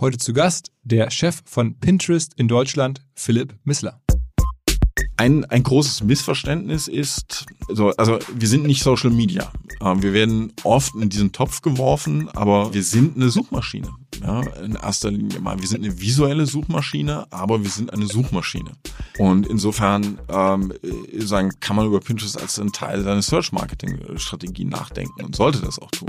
[0.00, 4.00] Heute zu Gast der Chef von Pinterest in Deutschland, Philipp Missler.
[5.16, 9.50] Ein, ein großes Missverständnis ist, also, also wir sind nicht Social Media.
[9.80, 13.88] Ähm, wir werden oft in diesen Topf geworfen, aber wir sind eine Suchmaschine.
[14.22, 15.58] Ja, in erster Linie mal.
[15.58, 18.70] Wir sind eine visuelle Suchmaschine, aber wir sind eine Suchmaschine.
[19.18, 20.72] Und insofern ähm,
[21.18, 25.90] sagen, kann man über Pinterest als einen Teil seiner Search-Marketing-Strategie nachdenken und sollte das auch
[25.90, 26.08] tun.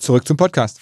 [0.00, 0.80] Zurück zum Podcast.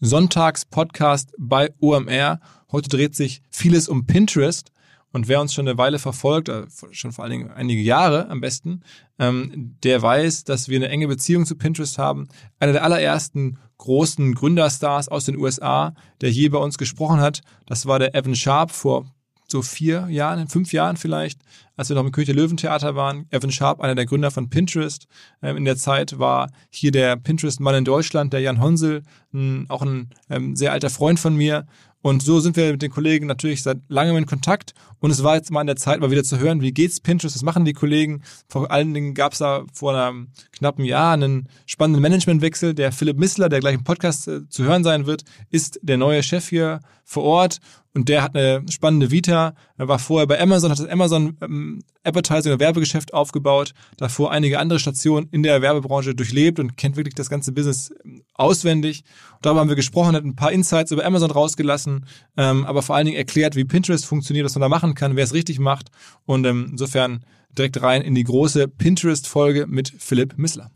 [0.00, 2.40] Sonntags Podcast bei OMR.
[2.72, 4.72] Heute dreht sich vieles um Pinterest.
[5.12, 8.40] Und wer uns schon eine Weile verfolgt, äh, schon vor allen Dingen einige Jahre am
[8.40, 8.84] besten,
[9.18, 12.28] ähm, der weiß, dass wir eine enge Beziehung zu Pinterest haben.
[12.58, 17.84] Einer der allerersten großen Gründerstars aus den USA, der je bei uns gesprochen hat, das
[17.84, 19.14] war der Evan Sharp vor
[19.50, 21.40] so vier Jahren, fünf Jahren vielleicht,
[21.76, 23.26] als wir noch im König Löwentheater waren.
[23.30, 25.06] Evan Sharp, einer der Gründer von Pinterest.
[25.42, 29.02] Ähm, in der Zeit war hier der Pinterest-Mann in Deutschland, der Jan Honsel,
[29.32, 31.66] ein, auch ein ähm, sehr alter Freund von mir.
[32.02, 34.72] Und so sind wir mit den Kollegen natürlich seit langem in Kontakt.
[35.00, 37.36] Und es war jetzt mal an der Zeit, mal wieder zu hören, wie geht's Pinterest,
[37.36, 38.22] was machen die Kollegen.
[38.48, 42.74] Vor allen Dingen gab es da vor einem knappen Jahr einen spannenden Managementwechsel.
[42.74, 46.22] Der Philipp Missler, der gleich im Podcast äh, zu hören sein wird, ist der neue
[46.22, 47.58] Chef hier vor Ort
[47.94, 49.54] und der hat eine spannende Vita.
[49.76, 54.58] Er war vorher bei Amazon, hat das Amazon ähm, Advertising oder Werbegeschäft aufgebaut, davor einige
[54.60, 59.02] andere Stationen in der Werbebranche durchlebt und kennt wirklich das ganze Business ähm, auswendig.
[59.32, 62.06] Und darüber haben wir gesprochen, hat ein paar Insights über Amazon rausgelassen,
[62.36, 65.24] ähm, aber vor allen Dingen erklärt, wie Pinterest funktioniert, was man da machen kann, wer
[65.24, 65.90] es richtig macht.
[66.26, 67.24] Und ähm, insofern
[67.58, 70.70] direkt rein in die große Pinterest-Folge mit Philipp Missler.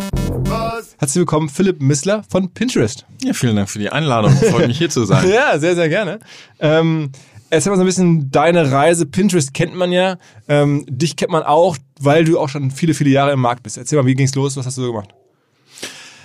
[0.98, 3.06] Herzlich willkommen, Philipp Missler von Pinterest.
[3.22, 4.32] Ja, vielen Dank für die Einladung.
[4.32, 5.28] Freut mich hier zu sein.
[5.32, 6.20] ja, sehr, sehr gerne.
[6.60, 7.10] Ähm,
[7.50, 9.06] erzähl mal so ein bisschen deine Reise.
[9.06, 10.18] Pinterest kennt man ja.
[10.48, 13.78] Ähm, dich kennt man auch, weil du auch schon viele, viele Jahre im Markt bist.
[13.78, 14.56] Erzähl mal, wie ging's los?
[14.56, 15.14] Was hast du so gemacht?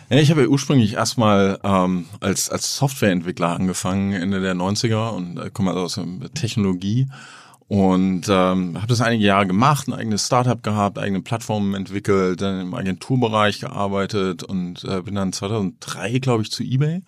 [0.09, 5.37] Ja, ich habe ja ursprünglich erstmal ähm, als, als Softwareentwickler angefangen, Ende der 90er und
[5.37, 7.07] äh, komme also aus der Technologie
[7.69, 12.61] und ähm, habe das einige Jahre gemacht, ein eigenes Startup gehabt, eigene Plattformen entwickelt, dann
[12.61, 17.03] im Agenturbereich gearbeitet und äh, bin dann 2003, glaube ich, zu eBay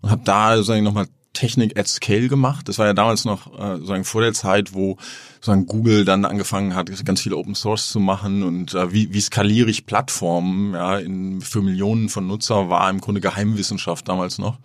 [0.00, 2.66] und habe da sozusagen nochmal Technik at Scale gemacht.
[2.66, 4.96] Das war ja damals noch äh, sozusagen vor der Zeit, wo
[5.34, 9.20] sozusagen Google dann angefangen hat, ganz viel Open Source zu machen und äh, wie, wie
[9.20, 14.56] skaliere ich Plattformen ja, in, für Millionen von Nutzer war im Grunde Geheimwissenschaft damals noch.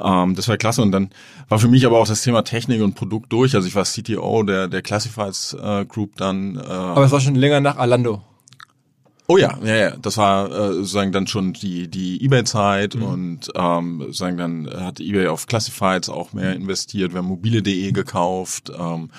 [0.00, 0.82] Ähm, das war klasse.
[0.82, 1.10] Und dann
[1.48, 3.54] war für mich aber auch das Thema Technik und Produkt durch.
[3.54, 6.56] Also ich war CTO der, der Classifieds äh, Group dann.
[6.56, 8.22] Äh, aber es war schon länger nach Alando.
[9.30, 9.96] Oh ja, ja, ja.
[9.96, 13.02] Das war äh, sozusagen dann schon die die eBay-Zeit mhm.
[13.02, 17.12] und ähm, sozusagen dann hat eBay auf Classifieds auch mehr investiert.
[17.12, 18.72] Wir haben mobile.de gekauft.
[18.76, 19.10] Ähm,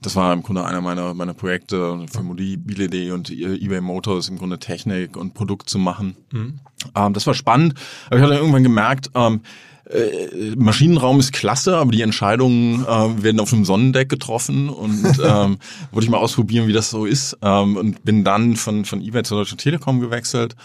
[0.00, 4.58] das war im Grunde einer meiner meiner Projekte für mobile.de und eBay Motors im Grunde
[4.58, 6.16] Technik und Produkt zu machen.
[6.32, 6.58] Mhm.
[6.96, 7.74] Ähm, das war spannend.
[8.06, 9.42] Aber ich hatte irgendwann gemerkt, ähm,
[9.90, 15.58] äh, Maschinenraum ist klasse, aber die Entscheidungen äh, werden auf einem Sonnendeck getroffen und ähm,
[15.90, 17.36] wollte ich mal ausprobieren, wie das so ist.
[17.42, 20.56] Ähm, und bin dann von von eBay zur Deutschen Telekom gewechselt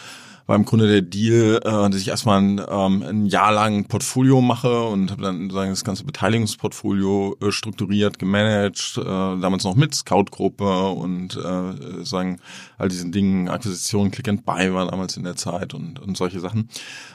[0.47, 4.41] war im Grunde der Deal, äh, dass ich erstmal ein, ähm, ein Jahr lang Portfolio
[4.41, 9.93] mache und habe dann sagen das ganze Beteiligungsportfolio äh, strukturiert, gemanagt, äh, damals noch mit
[9.93, 12.39] Scout-Gruppe und äh, sagen
[12.77, 16.39] all diesen Dingen, Akquisition, Click and Buy war damals in der Zeit und, und solche
[16.39, 16.69] Sachen.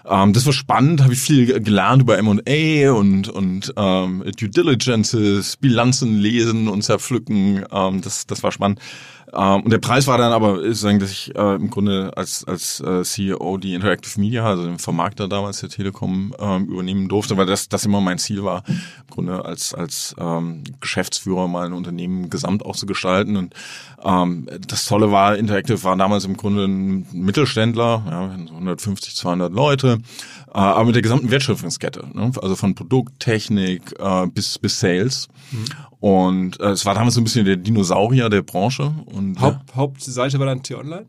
[0.05, 5.57] Ähm, das war spannend, habe ich viel gelernt über M&A und und ähm, Due Diligences,
[5.57, 7.65] Bilanzen lesen und zerpflücken.
[7.73, 8.79] Ähm, das das war spannend.
[9.35, 12.81] Ähm, und der Preis war dann aber, sagen, dass ich äh, im Grunde als, als
[12.81, 17.47] äh, CEO die Interactive Media, also den Vermarkter damals der Telekom, ähm, übernehmen durfte, weil
[17.47, 18.81] das, das immer mein Ziel war, im
[19.11, 23.37] Grunde als, als ähm, Geschäftsführer mal ein Unternehmen gesamt auch zu gestalten.
[23.37, 23.55] Und
[24.05, 28.25] ähm, das Tolle war, Interactive war damals im Grunde ein Mittelständler, ja,
[28.55, 30.01] 150, 200 Leute,
[30.49, 32.33] äh, aber mit der gesamten Wertschöpfungskette, ne?
[32.41, 35.29] also von Produkt, Technik äh, bis, bis Sales.
[35.51, 35.65] Mhm.
[36.03, 38.93] Und äh, es war damals so ein bisschen der Dinosaurier der Branche.
[39.07, 39.77] Und, Haupt, ja.
[39.77, 41.07] Hauptseite war dann T-Online?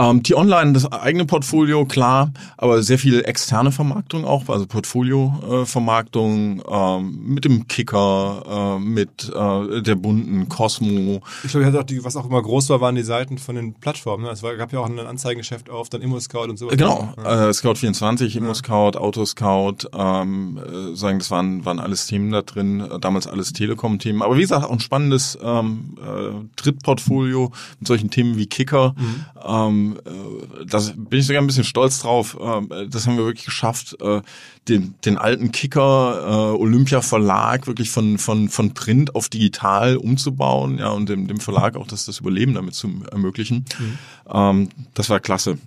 [0.00, 6.60] Ähm, die Online, das eigene Portfolio, klar, aber sehr viel externe Vermarktung auch, also Portfolio-Vermarktung
[6.60, 11.20] äh, ähm, mit dem Kicker, äh, mit äh, der bunten Cosmo.
[11.42, 14.24] Ich glaube, auch die, was auch immer groß war, waren die Seiten von den Plattformen.
[14.24, 14.30] Ne?
[14.30, 16.68] Es war, gab ja auch ein Anzeigengeschäft auf, dann Immo-Scout und so.
[16.68, 17.48] Genau, ja.
[17.48, 19.00] äh, Scout24, Immo-Scout, ja.
[19.00, 24.22] Autoscout, ähm, äh, sagen, das waren, waren alles Themen da drin, äh, damals alles Telekom-Themen.
[24.22, 27.50] Aber wie gesagt, auch ein spannendes ähm, äh, Drittportfolio
[27.80, 28.94] mit solchen Themen wie Kicker.
[28.96, 29.24] Mhm.
[29.44, 32.36] Ähm, äh, das bin ich sogar ein bisschen stolz drauf.
[32.40, 34.20] Äh, das haben wir wirklich geschafft, äh,
[34.68, 40.90] den, den alten Kicker Olympia Verlag wirklich von, von, von Print auf digital umzubauen, ja,
[40.90, 43.64] und dem, dem Verlag auch das, das Überleben damit zu ermöglichen.
[43.78, 43.98] Mhm.
[44.30, 45.58] Ähm, das war klasse.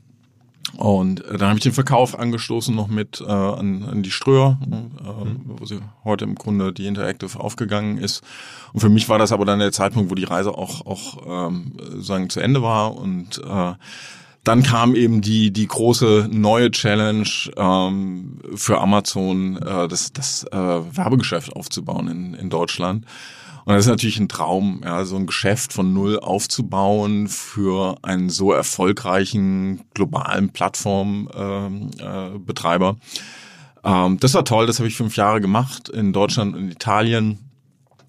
[0.77, 4.57] Und äh, dann habe ich den Verkauf angestoßen noch mit äh, an, an die Ströer,
[4.61, 5.41] äh, mhm.
[5.45, 8.23] wo sie heute im Grunde die Interactive aufgegangen ist.
[8.73, 11.73] Und für mich war das aber dann der Zeitpunkt, wo die Reise auch auch ähm,
[11.99, 13.73] sagen zu Ende war und äh,
[14.43, 20.57] dann kam eben die die große neue Challenge ähm, für Amazon, äh, das das äh,
[20.57, 23.05] Werbegeschäft aufzubauen in, in Deutschland.
[23.65, 28.29] Und das ist natürlich ein Traum, ja, so ein Geschäft von null aufzubauen für einen
[28.29, 32.89] so erfolgreichen globalen Plattformbetreiber.
[32.89, 32.95] Ähm,
[33.83, 37.39] äh, ähm, das war toll, das habe ich fünf Jahre gemacht in Deutschland und Italien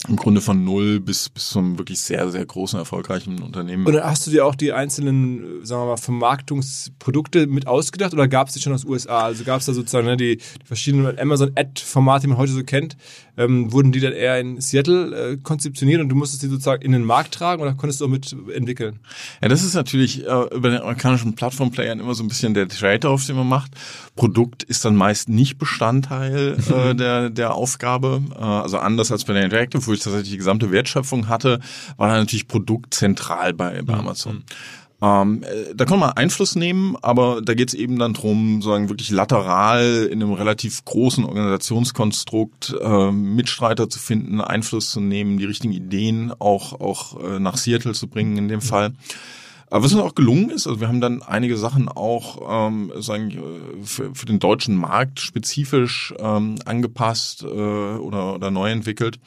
[0.08, 3.86] im Grunde von null bis, bis zum wirklich sehr, sehr großen, erfolgreichen Unternehmen.
[3.86, 8.48] Und hast du dir auch die einzelnen, sagen wir mal, Vermarktungsprodukte mit ausgedacht oder gab
[8.48, 9.26] es die schon aus USA?
[9.26, 12.96] Also gab es da sozusagen ne, die, die verschiedenen Amazon-Ad-Formate, die man heute so kennt,
[13.36, 16.92] ähm, wurden die dann eher in Seattle äh, konzeptioniert und du musstest die sozusagen in
[16.92, 19.00] den Markt tragen oder konntest du auch mit entwickeln?
[19.40, 23.26] Ja, das ist natürlich äh, über den amerikanischen Plattformplayern immer so ein bisschen der Trade-off,
[23.26, 23.72] den man macht.
[24.16, 28.22] Produkt ist dann meist nicht Bestandteil äh, der, der Aufgabe.
[28.34, 31.60] Äh, also anders als bei der Interactive, wo ich tatsächlich die gesamte Wertschöpfung hatte,
[31.96, 34.00] war dann natürlich Produkt zentral bei, bei mhm.
[34.00, 34.34] Amazon.
[34.34, 34.42] Mhm.
[35.02, 38.88] Ähm, äh, da kann man Einfluss nehmen, aber da geht es eben dann drum, sagen
[38.88, 45.44] wirklich lateral in einem relativ großen Organisationskonstrukt äh, Mitstreiter zu finden, Einfluss zu nehmen, die
[45.44, 48.92] richtigen Ideen auch auch äh, nach Seattle zu bringen in dem Fall.
[49.72, 53.30] Aber was uns auch gelungen ist, also wir haben dann einige Sachen auch ähm, sagen,
[53.30, 59.18] äh, für, für den deutschen Markt spezifisch ähm, angepasst äh, oder, oder neu entwickelt.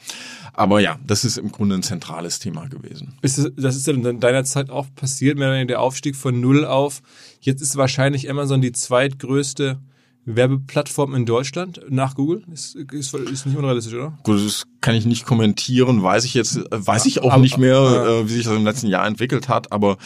[0.52, 3.14] Aber ja, das ist im Grunde ein zentrales Thema gewesen.
[3.22, 6.64] Ist das, das ist ja in deiner Zeit auch passiert, mehr der Aufstieg von null
[6.64, 7.02] auf.
[7.40, 9.80] Jetzt ist wahrscheinlich Amazon die zweitgrößte
[10.26, 12.42] Werbeplattform in Deutschland nach Google?
[12.52, 14.18] Ist, ist, ist nicht unrealistisch, oder?
[14.24, 17.76] Gut, das kann ich nicht kommentieren, weiß ich jetzt, weiß ich auch aber, nicht mehr,
[17.76, 19.96] äh, wie sich das im letzten Jahr entwickelt hat, aber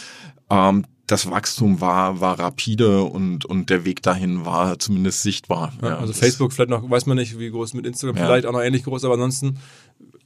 [0.51, 5.73] ähm, das Wachstum war, war rapide und, und der Weg dahin war zumindest sichtbar.
[5.83, 8.27] Ja, also Facebook vielleicht noch, weiß man nicht, wie groß mit Instagram, ja.
[8.27, 9.59] vielleicht auch noch ähnlich groß, aber ansonsten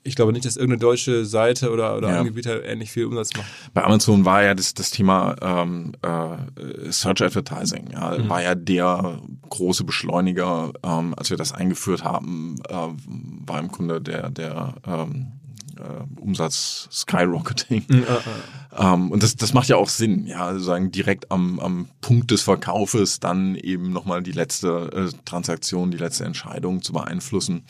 [0.04, 2.20] ich glaube nicht, dass irgendeine deutsche Seite oder, oder ja.
[2.20, 3.46] Anbieter ähnlich viel Umsatz macht.
[3.72, 8.28] Bei Amazon war ja das, das Thema ähm, äh, Search Advertising, ja, mhm.
[8.28, 9.18] war ja der
[9.48, 15.32] große Beschleuniger, ähm, als wir das eingeführt haben, äh, war im Grunde der, der ähm,
[15.78, 17.84] äh, Umsatz Skyrocketing.
[17.88, 18.92] Mhm, äh, äh.
[18.92, 22.30] Ähm, und das, das macht ja auch Sinn, ja, also sagen direkt am, am Punkt
[22.30, 27.62] des Verkaufes dann eben nochmal die letzte äh, Transaktion, die letzte Entscheidung zu beeinflussen.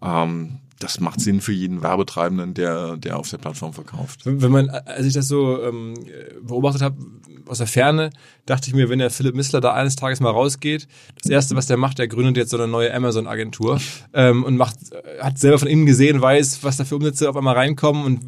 [0.00, 4.20] Ähm, das macht Sinn für jeden Werbetreibenden, der, der auf der Plattform verkauft.
[4.24, 5.94] Wenn man, als ich das so ähm,
[6.42, 6.98] beobachtet habe,
[7.46, 8.10] aus der Ferne,
[8.44, 10.86] dachte ich mir, wenn der Philipp Missler da eines Tages mal rausgeht,
[11.22, 13.80] das erste, was der macht, der gründet jetzt so eine neue Amazon-Agentur
[14.12, 14.76] ähm, und macht,
[15.20, 18.20] hat selber von innen gesehen, weiß, was da für Umsätze auf einmal reinkommen und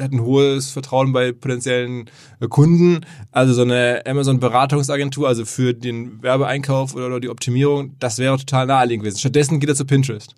[0.00, 3.06] hat ein hohes Vertrauen bei potenziellen äh, Kunden.
[3.30, 9.04] Also so eine Amazon-Beratungsagentur, also für den Werbeeinkauf oder die Optimierung, das wäre total naheliegend
[9.04, 9.18] gewesen.
[9.18, 10.34] Stattdessen geht er zu Pinterest.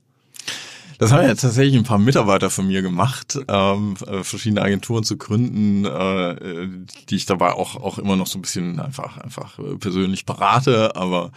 [0.98, 5.16] Das haben ja tatsächlich ein paar Mitarbeiter von mir gemacht, ähm, äh, verschiedene Agenturen zu
[5.16, 6.68] gründen, äh,
[7.08, 11.32] die ich dabei auch auch immer noch so ein bisschen einfach einfach persönlich berate, aber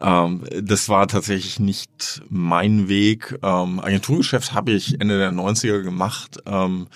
[0.00, 3.38] ähm, das war tatsächlich nicht mein Weg.
[3.42, 6.38] Ähm, Agenturgeschäft habe ich Ende der 90er gemacht.
[6.46, 6.86] Ähm,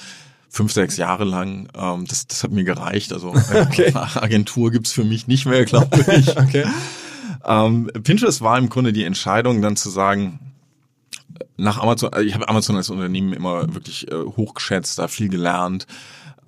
[0.49, 1.68] fünf, sechs Jahre lang.
[1.76, 3.12] Ähm, das, das hat mir gereicht.
[3.12, 3.92] Also okay.
[3.94, 6.28] Agentur gibt's für mich nicht mehr, glaube ich.
[6.38, 6.64] okay.
[7.46, 10.38] ähm, Pinterest war im Grunde die Entscheidung, dann zu sagen,
[11.57, 15.87] nach Amazon, ich habe Amazon als Unternehmen immer wirklich äh, hochgeschätzt, da viel gelernt.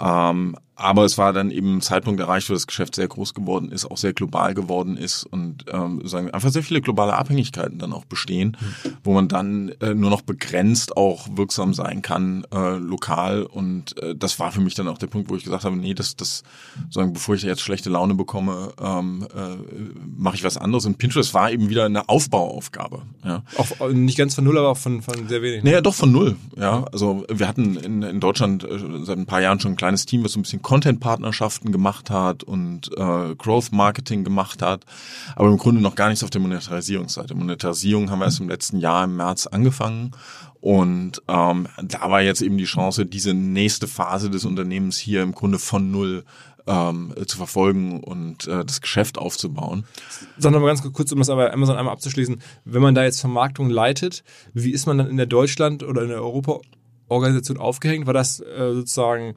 [0.00, 3.72] Ähm, aber es war dann eben ein Zeitpunkt erreicht, wo das Geschäft sehr groß geworden
[3.72, 7.94] ist, auch sehr global geworden ist und ähm, sagen einfach sehr viele globale Abhängigkeiten dann
[7.94, 8.90] auch bestehen, mhm.
[9.02, 13.42] wo man dann äh, nur noch begrenzt auch wirksam sein kann äh, lokal.
[13.44, 15.94] Und äh, das war für mich dann auch der Punkt, wo ich gesagt habe, nee,
[15.94, 16.42] das, das
[16.90, 19.56] sagen, bevor ich jetzt schlechte Laune bekomme, ähm, äh,
[20.16, 20.84] mache ich was anderes.
[20.84, 23.02] Und Pinterest war eben wieder eine Aufbauaufgabe.
[23.24, 23.44] Ja.
[23.56, 25.64] Auch äh, nicht ganz von null, aber auch von, von sehr wenig.
[25.64, 26.36] Naja, doch von null.
[26.56, 30.04] Ja, also wir hatten in, in Deutschland äh, seit ein paar Jahren schon ein kleines
[30.04, 34.84] Team, was so ein bisschen Content-Partnerschaften gemacht hat und äh, Growth-Marketing gemacht hat,
[35.36, 37.36] aber im Grunde noch gar nichts auf der Monetarisierungsseite.
[37.36, 40.10] Monetarisierung haben wir erst im letzten Jahr im März angefangen
[40.60, 45.36] und ähm, da war jetzt eben die Chance, diese nächste Phase des Unternehmens hier im
[45.36, 46.24] Grunde von null
[46.66, 49.84] ähm, zu verfolgen und äh, das Geschäft aufzubauen.
[50.36, 52.42] Sag noch mal ganz kurz, um das aber Amazon einmal abzuschließen.
[52.64, 56.08] Wenn man da jetzt Vermarktung leitet, wie ist man dann in der Deutschland oder in
[56.08, 56.58] der Europa
[57.08, 58.06] Organisation aufgehängt?
[58.06, 59.34] War das äh, sozusagen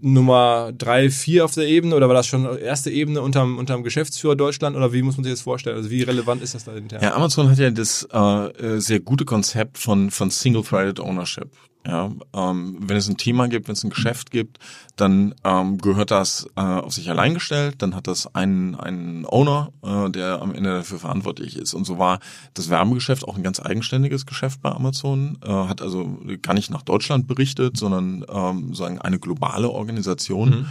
[0.00, 4.36] Nummer drei, vier auf der Ebene oder war das schon erste Ebene unterm, unterm Geschäftsführer
[4.36, 5.76] Deutschland oder wie muss man sich das vorstellen?
[5.76, 7.02] Also wie relevant ist das da intern?
[7.02, 11.50] Ja, Amazon hat ja das äh, sehr gute Konzept von, von Single-Threaded Ownership.
[11.86, 14.58] Ja, ähm, wenn es ein Thema gibt, wenn es ein Geschäft gibt,
[14.96, 17.76] dann ähm, gehört das äh, auf sich allein gestellt.
[17.78, 21.72] Dann hat das einen, einen Owner, äh, der am Ende dafür verantwortlich ist.
[21.72, 22.20] Und so war
[22.52, 25.38] das Werbegeschäft auch ein ganz eigenständiges Geschäft bei Amazon.
[25.42, 30.48] Äh, hat also gar nicht nach Deutschland berichtet, sondern ähm, sagen eine globale Organisation.
[30.48, 30.66] Mhm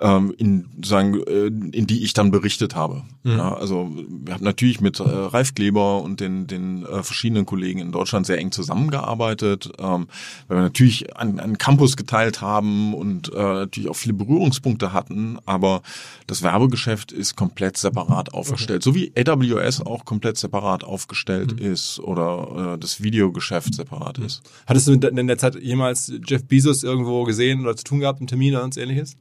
[0.00, 3.02] ähm, in, sagen, äh, in die ich dann berichtet habe.
[3.22, 3.38] Mhm.
[3.38, 7.80] Ja, also wir haben natürlich mit äh, Ralf Kleber und den, den äh, verschiedenen Kollegen
[7.80, 10.08] in Deutschland sehr eng zusammengearbeitet, ähm,
[10.48, 15.38] weil wir natürlich einen, einen Campus geteilt haben und äh, natürlich auch viele Berührungspunkte hatten,
[15.46, 15.82] aber
[16.26, 18.90] das Werbegeschäft ist komplett separat aufgestellt, okay.
[18.90, 21.72] so wie AWS auch komplett separat aufgestellt mhm.
[21.72, 24.26] ist oder äh, das Videogeschäft separat mhm.
[24.26, 24.42] ist.
[24.66, 28.26] Hattest du in der Zeit jemals Jeff Bezos irgendwo gesehen oder zu tun gehabt, einen
[28.26, 29.16] Termin oder sonst ähnliches?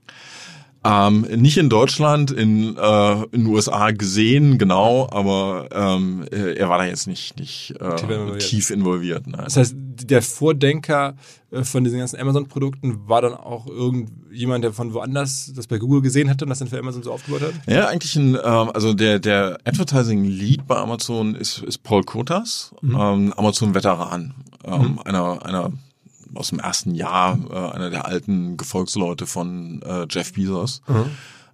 [0.86, 6.70] Ähm, nicht in Deutschland, in, äh, in den USA gesehen, genau, aber ähm, äh, er
[6.70, 8.40] war da jetzt nicht, nicht äh, involviert.
[8.42, 9.26] tief involviert.
[9.26, 9.42] Nein.
[9.46, 11.16] Das heißt, der Vordenker
[11.50, 16.02] äh, von diesen ganzen Amazon-Produkten war dann auch irgendjemand, der von woanders das bei Google
[16.02, 17.54] gesehen hatte und das dann für Amazon so aufgebaut hat?
[17.66, 22.96] Ja, eigentlich ein, ähm, also der, der Advertising-Lead bei Amazon ist, ist Paul Kotas, mhm.
[22.96, 25.00] ähm, Amazon-Veteran, ähm, mhm.
[25.04, 25.72] einer, einer
[26.36, 30.82] aus dem ersten Jahr, äh, einer der alten Gefolgsleute von äh, Jeff Bezos.
[30.88, 31.06] Mhm.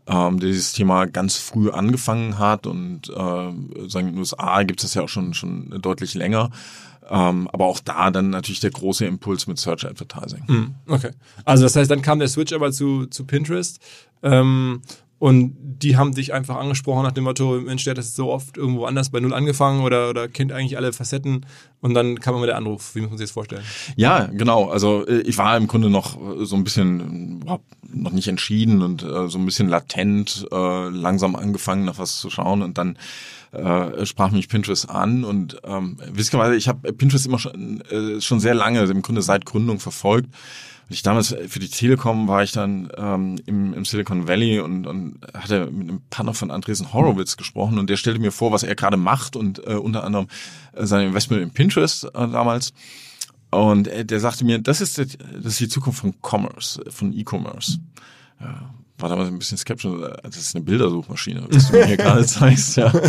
[0.08, 4.80] Ähm, der dieses Thema ganz früh angefangen hat und äh, sagen in den USA gibt
[4.80, 6.50] es das ja auch schon schon deutlich länger.
[7.08, 10.44] Ähm, aber auch da dann natürlich der große Impuls mit Search Advertising.
[10.48, 10.76] Mhm.
[10.88, 11.12] Okay.
[11.46, 13.80] Also das heißt, dann kam der Switch aber zu, zu Pinterest.
[14.24, 14.82] Ähm,
[15.22, 18.58] und die haben dich einfach angesprochen nach dem Motto, Mensch, der hat das so oft
[18.58, 21.46] irgendwo anders bei Null angefangen oder, oder kennt eigentlich alle Facetten.
[21.80, 22.96] Und dann kam immer der Anruf.
[22.96, 23.62] Wie muss man sich das vorstellen?
[23.96, 24.70] Ja, genau.
[24.70, 27.46] Also äh, ich war im Grunde noch so ein bisschen,
[27.93, 32.29] noch nicht entschieden und äh, so ein bisschen latent, äh, langsam angefangen, nach was zu
[32.29, 32.62] schauen.
[32.62, 32.98] Und dann
[33.51, 38.39] äh, sprach mich Pinterest an und ähm, witzigerweise, ich habe Pinterest immer schon, äh, schon
[38.39, 40.29] sehr lange, im Grunde seit Gründung verfolgt
[40.93, 45.19] ich damals für die Telekom war ich dann ähm, im, im Silicon Valley und, und
[45.33, 48.75] hatte mit einem Partner von Andresen Horowitz gesprochen und der stellte mir vor, was er
[48.75, 50.27] gerade macht und äh, unter anderem
[50.74, 52.74] äh, sein Investment in Pinterest äh, damals.
[53.51, 55.08] Und äh, der sagte mir, das ist, das
[55.43, 57.79] ist die Zukunft von Commerce, von E-Commerce.
[58.39, 59.91] Ja, war damals ein bisschen skeptisch.
[60.24, 62.77] Das ist eine Bildersuchmaschine, was du mir hier gerade zeigst.
[62.77, 62.93] Ja.
[62.93, 63.03] Habe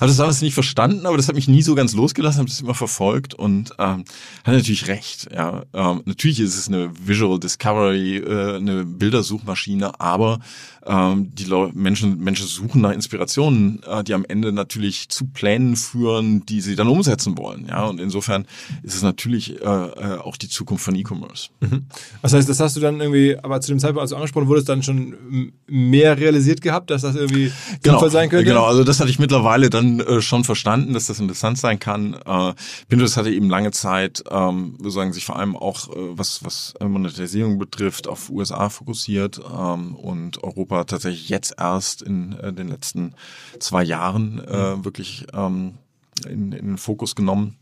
[0.00, 2.74] das damals nicht verstanden, aber das hat mich nie so ganz losgelassen, habe das immer
[2.74, 4.04] verfolgt und ähm,
[4.44, 5.28] hat natürlich recht.
[5.32, 10.40] Ja, ähm, natürlich ist es eine Visual Discovery, äh, eine Bildersuchmaschine, aber
[10.86, 15.76] ähm, die Leute, Menschen, Menschen suchen nach Inspirationen, äh, die am Ende natürlich zu Plänen
[15.76, 17.66] führen, die sie dann umsetzen wollen.
[17.68, 18.46] Ja, und insofern
[18.82, 21.48] ist es natürlich äh, äh, auch die Zukunft von E-Commerce.
[21.60, 21.86] Mhm.
[22.22, 24.68] Das heißt, das hast du dann irgendwie, aber zu dem Zeitpunkt, als du angesprochen wurdest,
[24.68, 28.44] dann schon mehr realisiert gehabt, dass das irgendwie genau, sinnvoll sein könnte?
[28.44, 32.14] Genau, also das hatte ich mittlerweile dann äh, schon verstanden, dass das interessant sein kann.
[32.14, 32.54] Äh,
[32.88, 37.58] Pinterest hatte eben lange Zeit, ähm, sozusagen sich vor allem auch, äh, was, was Monetarisierung
[37.58, 43.14] betrifft, auf USA fokussiert ähm, und Europa Europa tatsächlich jetzt erst in äh, den letzten
[43.58, 44.84] zwei Jahren äh, mhm.
[44.84, 45.74] wirklich ähm,
[46.26, 47.56] in, in den Fokus genommen.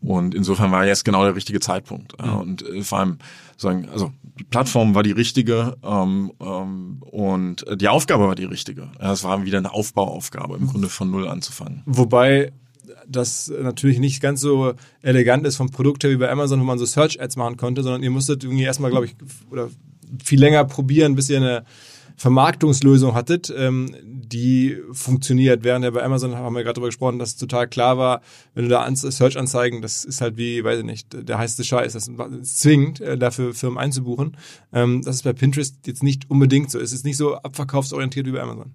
[0.00, 2.20] Und insofern war jetzt genau der richtige Zeitpunkt.
[2.20, 2.34] Mhm.
[2.34, 3.18] und äh, vor allem
[3.56, 8.44] sagen, also die Plattform war die richtige ähm, ähm, und äh, die Aufgabe war die
[8.44, 8.90] richtige.
[8.98, 11.82] Es war wieder eine Aufbauaufgabe, im Grunde von null anzufangen.
[11.86, 12.52] Wobei
[13.06, 16.78] das natürlich nicht ganz so elegant ist vom Produkt her wie bei Amazon, wo man
[16.78, 19.16] so Search-Ads machen konnte, sondern ihr musstet irgendwie erstmal, glaube ich,
[19.50, 19.68] oder
[20.22, 21.64] viel länger probieren, bis ihr eine
[22.16, 25.64] Vermarktungslösung hattet, ähm, die funktioniert.
[25.64, 28.20] Während ja bei Amazon haben wir gerade darüber gesprochen, dass total klar war,
[28.54, 31.92] wenn du da An- Search-Anzeigen, das ist halt wie, weiß ich nicht, der heiße Scheiß,
[31.92, 34.36] das ist zwingend, äh, dafür Firmen einzubuchen.
[34.72, 36.78] Ähm, das ist bei Pinterest jetzt nicht unbedingt so.
[36.78, 38.74] Es ist nicht so abverkaufsorientiert wie bei Amazon.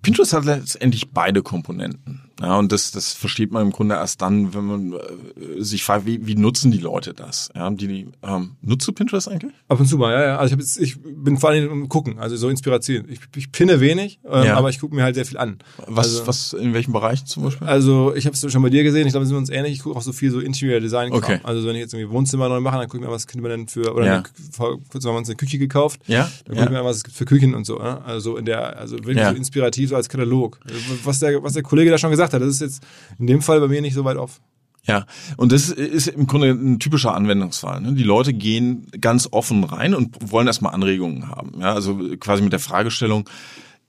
[0.00, 2.27] Pinterest hat letztendlich beide Komponenten.
[2.40, 6.06] Ja, und das, das versteht man im Grunde erst dann, wenn man äh, sich fragt,
[6.06, 7.50] wie, wie nutzen die Leute das?
[7.54, 9.52] Ja, die, ähm, nutzt du Pinterest eigentlich?
[9.68, 10.36] Ab und zu mal, ja, ja.
[10.38, 13.06] Also ich, hab jetzt, ich bin vor allem im Gucken, also so Inspiration.
[13.08, 14.56] Ich, ich pinne wenig, ähm, Ja.
[14.56, 15.58] aber ich gucke mir halt sehr viel an.
[15.86, 17.66] Was, also, was, in welchen Bereichen zum Beispiel?
[17.66, 19.72] Also ich habe es schon bei dir gesehen, ich glaube, wir sind uns ähnlich.
[19.72, 21.10] Ich gucke auch so viel so Interior Design.
[21.12, 21.16] -Kram.
[21.16, 21.40] Okay.
[21.42, 23.50] Also wenn ich jetzt irgendwie Wohnzimmer neu mache, dann gucke ich mir, was könnte man
[23.50, 24.22] denn für, oder Ja.
[24.52, 26.00] vor kurzem haben wir uns eine Küche gekauft.
[26.06, 27.78] Ja, Dann gucken wir mal, was es gibt für Küchen und so.
[27.78, 28.00] Ne?
[28.04, 30.60] Also in der, also wirklich so inspirativ so als Katalog.
[31.04, 32.82] Was der, was der Kollege da schon gesagt hat, das ist jetzt
[33.18, 34.40] in dem Fall bei mir nicht so weit auf.
[34.84, 35.04] Ja,
[35.36, 37.80] und das ist im Grunde ein typischer Anwendungsfall.
[37.82, 37.92] Ne?
[37.92, 41.60] Die Leute gehen ganz offen rein und wollen erstmal Anregungen haben.
[41.60, 43.28] Ja, also quasi mit der Fragestellung,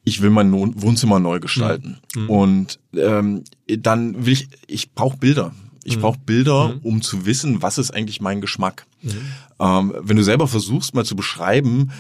[0.04, 2.00] ich will mein Wohnzimmer neu gestalten.
[2.28, 5.54] Und ähm, dann will ich, ich brauche Bilder.
[5.86, 8.86] Ich brauche Bilder, um zu wissen, was ist eigentlich mein Geschmack.
[9.60, 11.92] Ähm, wenn du selber versuchst, mal zu beschreiben,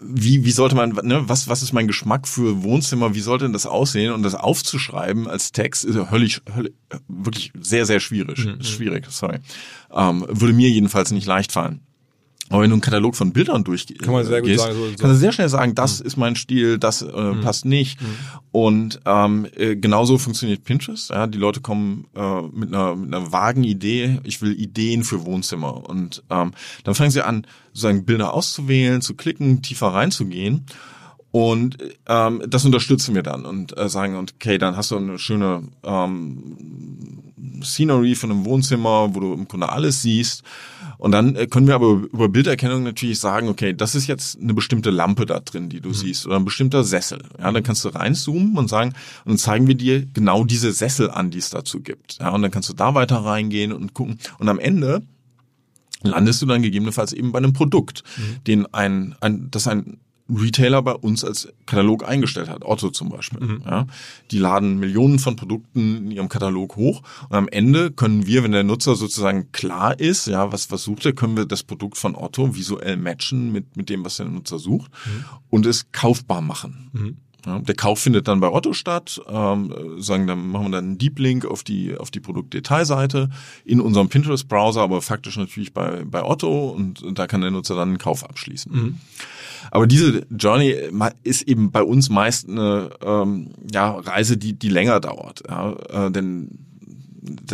[0.00, 3.52] wie, wie sollte man, ne, was, was ist mein Geschmack für Wohnzimmer, wie sollte denn
[3.52, 6.72] das aussehen und das aufzuschreiben als Text ist ja höllisch, höllisch
[7.06, 8.38] wirklich sehr, sehr schwierig.
[8.60, 9.38] Schwierig, sorry.
[9.92, 11.80] Ähm, würde mir jedenfalls nicht leicht fallen.
[12.50, 14.94] Aber wenn du einen Katalog von Bildern durchgehst, Kann man sehr gut sagen, so- so.
[14.98, 17.98] kannst du sehr schnell sagen, das ist mein Stil, das äh, passt nicht.
[18.52, 21.10] Und ähm, äh, genauso funktioniert Pinterest.
[21.10, 25.24] Ja, die Leute kommen äh, mit, einer, mit einer vagen Idee, ich will Ideen für
[25.26, 25.88] Wohnzimmer.
[25.88, 26.52] Und ähm,
[26.84, 30.64] dann fangen sie an, sozusagen Bilder auszuwählen, zu klicken, tiefer reinzugehen.
[31.30, 35.62] Und ähm, das unterstützen wir dann und äh, sagen, okay, dann hast du eine schöne
[35.82, 37.22] ähm,
[37.62, 40.42] Scenery von einem Wohnzimmer, wo du im Grunde alles siehst.
[40.96, 44.54] Und dann äh, können wir aber über Bilderkennung natürlich sagen, okay, das ist jetzt eine
[44.54, 47.20] bestimmte Lampe da drin, die du siehst, oder ein bestimmter Sessel.
[47.38, 51.10] Ja, dann kannst du reinzoomen und sagen, und dann zeigen wir dir genau diese Sessel
[51.10, 52.18] an, die es dazu gibt.
[52.20, 54.18] Ja, und dann kannst du da weiter reingehen und gucken.
[54.38, 55.02] Und am Ende
[56.02, 58.02] landest du dann gegebenenfalls eben bei einem Produkt,
[58.46, 59.98] den ein, ein, das ein
[60.28, 63.60] Retailer bei uns als Katalog eingestellt hat, Otto zum Beispiel.
[63.64, 63.86] Ja,
[64.30, 68.52] die laden Millionen von Produkten in ihrem Katalog hoch und am Ende können wir, wenn
[68.52, 72.14] der Nutzer sozusagen klar ist, ja, was, was sucht er, können wir das Produkt von
[72.14, 74.90] Otto visuell matchen mit, mit dem, was der Nutzer sucht
[75.50, 76.90] und es kaufbar machen.
[77.46, 79.20] Ja, der Kauf findet dann bei Otto statt.
[79.28, 83.30] Ähm, sagen, dann machen wir dann einen Deep Link auf die auf die Produktdetailseite
[83.64, 87.90] in unserem Pinterest-Browser, aber faktisch natürlich bei bei Otto und da kann der Nutzer dann
[87.90, 89.00] einen Kauf abschließen.
[89.70, 90.74] Aber diese Journey
[91.22, 95.72] ist eben bei uns meist eine ähm, ja, Reise, die die länger dauert, ja,
[96.06, 96.58] äh, denn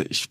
[0.09, 0.29] ich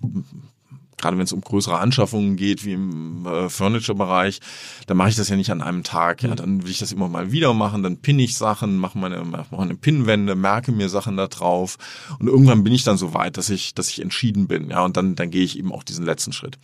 [1.04, 4.40] gerade wenn es um größere Anschaffungen geht, wie im äh, Furniture-Bereich,
[4.88, 6.24] dann mache ich das ja nicht an einem Tag.
[6.24, 9.22] Ja, dann will ich das immer mal wieder machen, dann pinne ich Sachen, mache meine,
[9.26, 11.78] mache eine Pinnwände, merke mir Sachen da drauf
[12.20, 14.70] und irgendwann bin ich dann so weit, dass ich, dass ich entschieden bin.
[14.70, 16.58] Ja, und dann, dann gehe ich eben auch diesen letzten Schritt.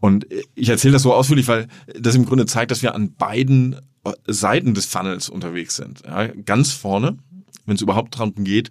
[0.00, 3.76] Und ich erzähle das so ausführlich, weil das im Grunde zeigt, dass wir an beiden
[4.04, 6.02] äh, Seiten des Funnels unterwegs sind.
[6.06, 7.18] Ja, ganz vorne,
[7.66, 8.70] wenn es überhaupt darum geht,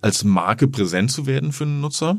[0.00, 2.18] als Marke präsent zu werden für einen Nutzer.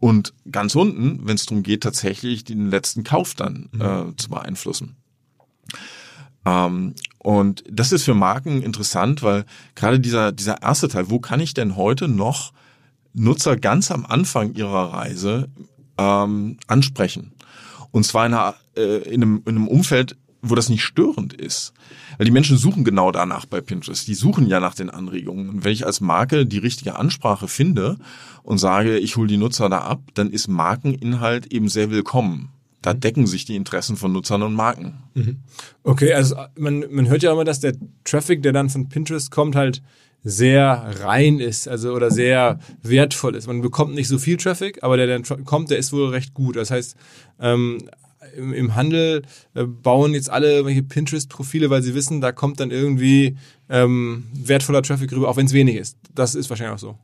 [0.00, 4.96] Und ganz unten, wenn es darum geht, tatsächlich den letzten Kauf dann äh, zu beeinflussen.
[6.44, 11.40] Ähm, und das ist für Marken interessant, weil gerade dieser, dieser erste Teil, wo kann
[11.40, 12.52] ich denn heute noch
[13.14, 15.48] Nutzer ganz am Anfang ihrer Reise
[15.96, 17.32] ähm, ansprechen?
[17.94, 21.72] Und zwar in, einer, äh, in, einem, in einem Umfeld, wo das nicht störend ist.
[22.18, 24.08] Weil die Menschen suchen genau danach bei Pinterest.
[24.08, 25.48] Die suchen ja nach den Anregungen.
[25.48, 27.96] Und wenn ich als Marke die richtige Ansprache finde
[28.42, 32.48] und sage, ich hole die Nutzer da ab, dann ist Markeninhalt eben sehr willkommen.
[32.82, 35.04] Da decken sich die Interessen von Nutzern und Marken.
[35.84, 39.54] Okay, also man, man hört ja immer, dass der Traffic, der dann von Pinterest kommt,
[39.54, 39.82] halt
[40.24, 43.46] sehr rein ist, also oder sehr wertvoll ist.
[43.46, 46.32] Man bekommt nicht so viel Traffic, aber der dann tra- kommt, der ist wohl recht
[46.32, 46.56] gut.
[46.56, 46.96] Das heißt,
[47.40, 47.78] ähm,
[48.34, 49.22] im, im Handel
[49.54, 53.36] äh, bauen jetzt alle irgendwelche Pinterest-Profile, weil sie wissen, da kommt dann irgendwie
[53.68, 55.98] ähm, wertvoller Traffic rüber, auch wenn es wenig ist.
[56.14, 56.98] Das ist wahrscheinlich auch so.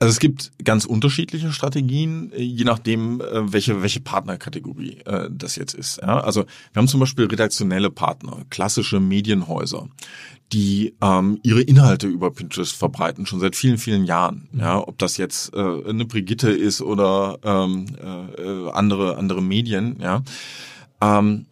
[0.00, 5.56] Also es gibt ganz unterschiedliche Strategien, äh, je nachdem, äh, welche, welche Partnerkategorie äh, das
[5.56, 5.98] jetzt ist.
[6.00, 6.20] Ja?
[6.20, 9.88] Also wir haben zum Beispiel redaktionelle Partner, klassische Medienhäuser,
[10.52, 14.48] die ähm, ihre Inhalte über Pinterest verbreiten, schon seit vielen, vielen Jahren.
[14.52, 14.78] Ja?
[14.78, 19.98] Ob das jetzt äh, eine Brigitte ist oder ähm, äh, andere, andere Medien.
[20.00, 20.22] Ja?
[21.00, 21.46] Ähm,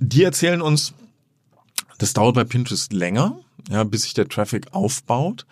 [0.00, 0.92] die erzählen uns,
[1.98, 3.38] das dauert bei Pinterest länger,
[3.68, 5.46] ja, bis sich der Traffic aufbaut.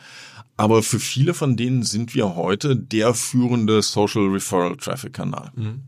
[0.58, 5.52] Aber für viele von denen sind wir heute der führende Social Referral Traffic Kanal.
[5.54, 5.82] Mhm.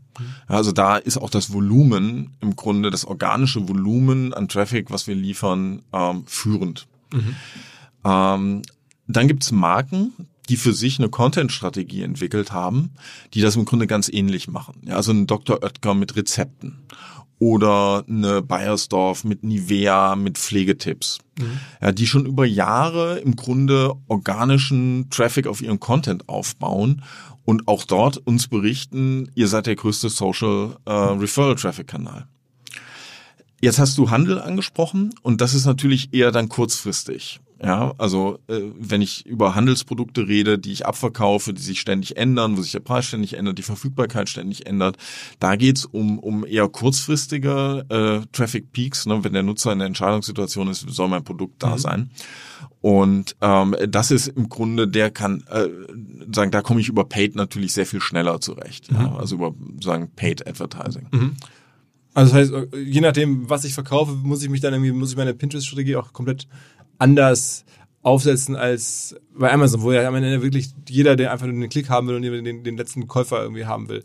[0.47, 5.15] Also da ist auch das Volumen im Grunde, das organische Volumen an Traffic, was wir
[5.15, 6.87] liefern, ähm, führend.
[7.11, 7.35] Mhm.
[8.05, 8.61] Ähm,
[9.07, 10.13] dann gibt's Marken,
[10.47, 12.91] die für sich eine Content-Strategie entwickelt haben,
[13.33, 14.83] die das im Grunde ganz ähnlich machen.
[14.85, 15.63] Ja, also ein Dr.
[15.63, 16.77] Oetker mit Rezepten
[17.41, 21.59] oder eine Bayersdorf mit Nivea, mit Pflegetipps, mhm.
[21.81, 27.01] ja, die schon über Jahre im Grunde organischen Traffic auf ihren Content aufbauen
[27.43, 32.27] und auch dort uns berichten, ihr seid der größte Social äh, Referral Traffic Kanal.
[33.59, 37.39] Jetzt hast du Handel angesprochen und das ist natürlich eher dann kurzfristig.
[37.63, 42.57] Ja, also äh, wenn ich über Handelsprodukte rede, die ich abverkaufe, die sich ständig ändern,
[42.57, 44.97] wo sich der Preis ständig ändert, die Verfügbarkeit ständig ändert,
[45.39, 49.87] da geht's um, um eher kurzfristige äh, Traffic Peaks, ne, wenn der Nutzer in der
[49.87, 51.79] Entscheidungssituation ist, soll mein Produkt da mhm.
[51.79, 52.09] sein.
[52.81, 55.67] Und ähm, das ist im Grunde, der kann äh,
[56.33, 58.91] sagen, da komme ich über Paid natürlich sehr viel schneller zurecht.
[58.91, 58.97] Mhm.
[58.97, 61.07] Ja, also über sagen Paid Advertising.
[61.11, 61.35] Mhm.
[62.13, 65.17] Also das heißt, je nachdem, was ich verkaufe, muss ich mich dann irgendwie, muss ich
[65.17, 66.47] meine Pinterest-Strategie auch komplett
[67.01, 67.65] anders
[68.03, 71.89] aufsetzen als bei Amazon, wo ja am Ende wirklich jeder, der einfach nur den Klick
[71.89, 74.03] haben will und den, den letzten Käufer irgendwie haben will.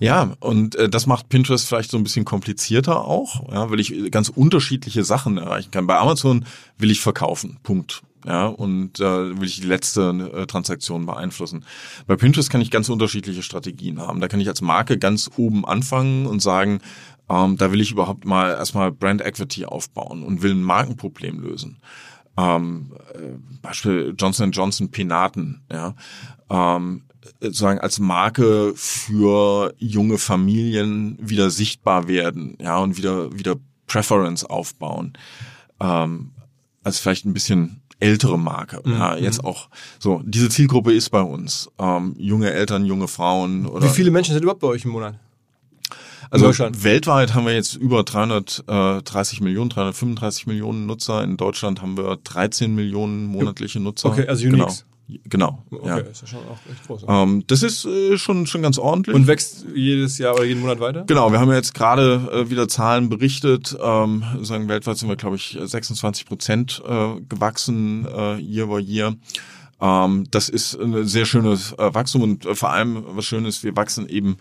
[0.00, 4.10] Ja, und äh, das macht Pinterest vielleicht so ein bisschen komplizierter auch, ja, weil ich
[4.10, 5.86] ganz unterschiedliche Sachen erreichen kann.
[5.86, 6.44] Bei Amazon
[6.78, 8.02] will ich verkaufen, Punkt.
[8.26, 11.64] Ja, und äh, will ich die letzte äh, Transaktion beeinflussen.
[12.08, 14.20] Bei Pinterest kann ich ganz unterschiedliche Strategien haben.
[14.20, 16.80] Da kann ich als Marke ganz oben anfangen und sagen,
[17.30, 21.78] ähm, da will ich überhaupt mal erstmal Brand Equity aufbauen und will ein Markenproblem lösen
[22.38, 25.94] ähm, äh, Beispiel Johnson Johnson Penaten, ja,
[26.48, 27.02] ähm,
[27.40, 35.14] sozusagen als Marke für junge Familien wieder sichtbar werden, ja, und wieder wieder Preference aufbauen,
[35.80, 36.30] ähm,
[36.84, 38.80] als vielleicht ein bisschen ältere Marke.
[38.84, 38.92] Mhm.
[38.92, 40.22] Ja, jetzt auch so.
[40.24, 43.66] Diese Zielgruppe ist bei uns ähm, junge Eltern, junge Frauen.
[43.66, 45.18] Oder Wie viele Menschen sind überhaupt bei euch im Monat?
[46.30, 51.22] Also weltweit haben wir jetzt über 330 Millionen, 335 Millionen Nutzer.
[51.24, 54.10] In Deutschland haben wir 13 Millionen monatliche Nutzer.
[54.10, 54.84] Okay, also Uniques.
[55.24, 55.64] Genau.
[55.70, 55.96] Okay, ja.
[55.98, 57.04] ist ja schon auch echt groß.
[57.08, 59.16] Ähm, das ist äh, schon schon ganz ordentlich.
[59.16, 61.04] Und wächst jedes Jahr oder jeden Monat weiter?
[61.06, 63.74] Genau, wir haben jetzt gerade äh, wieder Zahlen berichtet.
[63.80, 69.16] Ähm, sagen weltweit sind wir, glaube ich, 26 Prozent äh, gewachsen äh, year by year.
[69.80, 73.76] Ähm, das ist ein sehr schönes äh, Wachstum und äh, vor allem was Schönes, wir
[73.76, 74.36] wachsen eben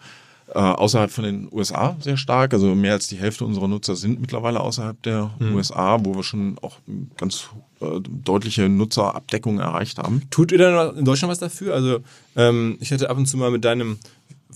[0.53, 2.53] äh, außerhalb von den USA sehr stark.
[2.53, 5.55] Also mehr als die Hälfte unserer Nutzer sind mittlerweile außerhalb der mhm.
[5.55, 6.77] USA, wo wir schon auch
[7.17, 7.49] ganz
[7.81, 10.23] äh, deutliche Nutzerabdeckung erreicht haben.
[10.29, 11.73] Tut ihr dann in Deutschland was dafür?
[11.73, 11.99] Also
[12.35, 13.99] ähm, ich hatte ab und zu mal mit deinem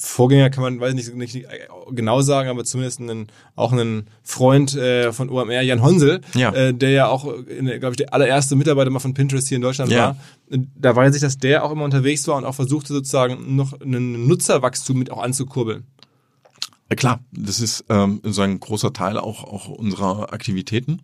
[0.03, 1.45] Vorgänger kann man, weiß nicht, nicht
[1.91, 6.51] genau sagen, aber zumindest einen, auch einen Freund äh, von OMR, Jan Honsel, ja.
[6.53, 9.91] Äh, der ja auch, glaube ich, der allererste Mitarbeiter mal von Pinterest hier in Deutschland
[9.91, 9.97] ja.
[9.99, 10.17] war.
[10.49, 14.27] Da weiß ich, dass der auch immer unterwegs war und auch versuchte sozusagen noch einen
[14.27, 15.85] Nutzerwachstum mit auch anzukurbeln.
[16.89, 21.03] Ja, klar, das ist ähm, so ein großer Teil auch, auch unserer Aktivitäten.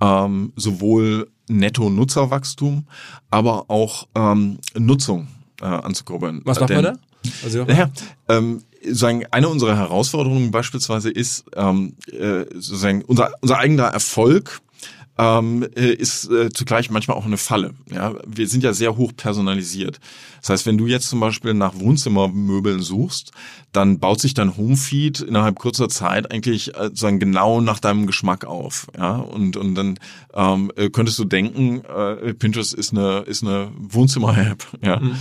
[0.00, 2.86] Ähm, sowohl Netto-Nutzerwachstum,
[3.30, 5.28] aber auch ähm, Nutzung
[5.62, 6.42] äh, anzukurbeln.
[6.44, 6.94] Was macht man da?
[7.44, 7.90] Also, naja,
[8.28, 14.60] ähm, sagen, eine unserer Herausforderungen beispielsweise ist ähm, äh, sozusagen unser, unser eigener Erfolg
[15.18, 17.74] ähm, äh, ist äh, zugleich manchmal auch eine Falle.
[17.92, 20.00] Ja, wir sind ja sehr hoch personalisiert.
[20.40, 23.30] Das heißt, wenn du jetzt zum Beispiel nach Wohnzimmermöbeln suchst,
[23.72, 28.44] dann baut sich dein Homefeed innerhalb kurzer Zeit eigentlich äh, sozusagen genau nach deinem Geschmack
[28.44, 28.86] auf.
[28.96, 29.98] Ja, und und dann
[30.34, 34.66] ähm, äh, könntest du denken, äh, Pinterest ist eine ist eine Wohnzimmer-App.
[34.82, 34.98] Ja.
[34.98, 35.16] Mhm.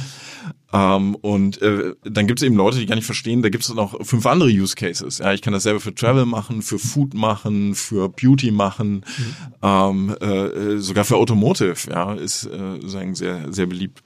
[0.73, 3.73] Ähm, und äh, dann gibt es eben Leute, die gar nicht verstehen, da gibt es
[3.73, 5.17] noch fünf andere Use Cases.
[5.17, 9.35] Ja, ich kann das selber für Travel machen, für Food machen, für Beauty machen, mhm.
[9.61, 14.01] ähm, äh, sogar für Automotive, ja, ist äh, sozusagen sehr, sehr beliebt.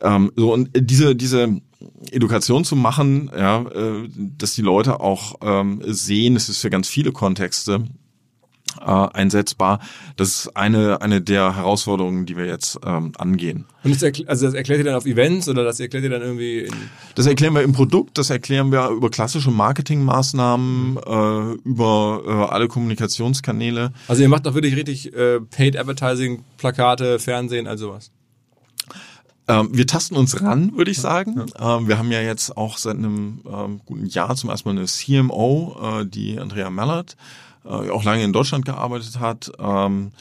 [0.00, 1.60] Ähm, so und diese, diese
[2.10, 6.88] Education zu machen, ja, äh, dass die Leute auch ähm, sehen, es ist für ganz
[6.88, 7.84] viele Kontexte
[8.80, 9.80] äh, einsetzbar.
[10.16, 13.66] Das ist eine, eine der Herausforderungen, die wir jetzt ähm, angehen.
[13.82, 16.22] Und das, erkl also das erklärt ihr dann auf Events oder das erklärt ihr dann
[16.22, 16.60] irgendwie?
[16.60, 16.74] In
[17.14, 22.68] das erklären wir im Produkt, das erklären wir über klassische Marketingmaßnahmen, äh, über äh, alle
[22.68, 23.92] Kommunikationskanäle.
[24.08, 28.10] Also ihr macht doch wirklich richtig äh, Paid Advertising, Plakate, Fernsehen, also was?
[29.50, 31.46] Ähm, wir tasten uns ran, würde ich sagen.
[31.58, 31.78] Ja.
[31.78, 34.86] Ähm, wir haben ja jetzt auch seit einem ähm, guten Jahr zum ersten Mal eine
[34.86, 37.16] CMO, äh, die Andrea Mallert,
[37.64, 39.52] äh, auch lange in Deutschland gearbeitet hat.
[39.58, 40.12] Ähm,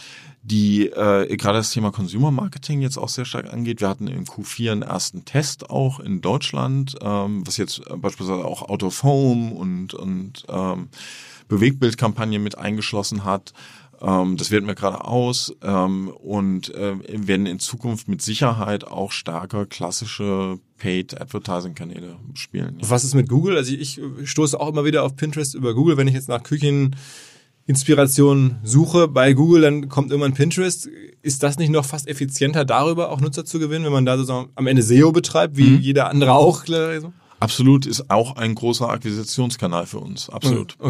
[0.42, 3.82] die äh, gerade das Thema Consumer Marketing jetzt auch sehr stark angeht.
[3.82, 8.64] Wir hatten in Q4 einen ersten Test auch in Deutschland, ähm, was jetzt beispielsweise auch
[8.70, 10.90] Out und, und ähm,
[11.50, 13.54] Bewegbildkampagne mit eingeschlossen hat.
[14.02, 16.96] Ähm, das werten wir gerade aus ähm, und äh,
[17.28, 22.78] werden in Zukunft mit Sicherheit auch stärker klassische Paid Advertising Kanäle spielen.
[22.82, 22.90] Ja.
[22.90, 23.58] Was ist mit Google?
[23.58, 26.96] Also ich stoße auch immer wieder auf Pinterest über Google, wenn ich jetzt nach Küchen
[27.70, 30.90] Inspiration suche bei Google, dann kommt irgendwann Pinterest.
[31.22, 34.50] Ist das nicht noch fast effizienter, darüber auch Nutzer zu gewinnen, wenn man da sozusagen
[34.56, 35.80] am Ende SEO betreibt, wie mhm.
[35.80, 36.64] jeder andere auch?
[37.40, 40.32] Absolut, ist auch ein großer Akquisitionskanal für uns.
[40.32, 40.78] Absolut.
[40.80, 40.90] Okay.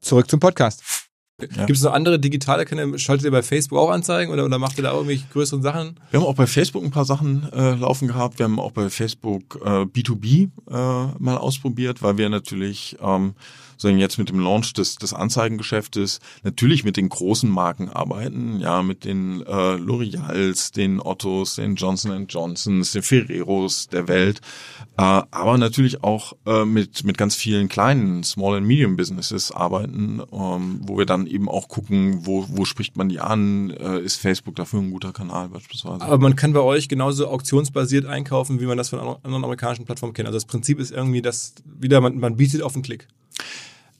[0.00, 0.82] Zurück zum Podcast.
[1.40, 1.66] Ja.
[1.66, 2.98] Gibt es noch andere digitale Kanäle?
[2.98, 5.98] Schaltet ihr bei Facebook auch Anzeigen oder, oder macht ihr da irgendwelche größeren Sachen?
[6.10, 8.38] Wir haben auch bei Facebook ein paar Sachen äh, laufen gehabt.
[8.38, 13.34] Wir haben auch bei Facebook äh, B2B äh, mal ausprobiert, weil wir natürlich ähm,
[13.76, 18.82] sondern jetzt mit dem Launch des, des Anzeigengeschäftes natürlich mit den großen Marken arbeiten, ja,
[18.82, 24.40] mit den äh, L'Oreals, den Ottos, den Johnson Johnsons, den Ferreros der Welt,
[24.96, 30.20] äh, aber natürlich auch äh, mit, mit ganz vielen kleinen Small and Medium Businesses arbeiten,
[30.32, 34.16] ähm, wo wir dann eben auch gucken, wo, wo spricht man die an, äh, ist
[34.16, 36.02] Facebook dafür ein guter Kanal beispielsweise.
[36.02, 40.14] Aber man kann bei euch genauso auktionsbasiert einkaufen, wie man das von anderen amerikanischen Plattformen
[40.14, 40.26] kennt.
[40.26, 43.08] Also das Prinzip ist irgendwie, dass wieder man, man bietet auf den Klick.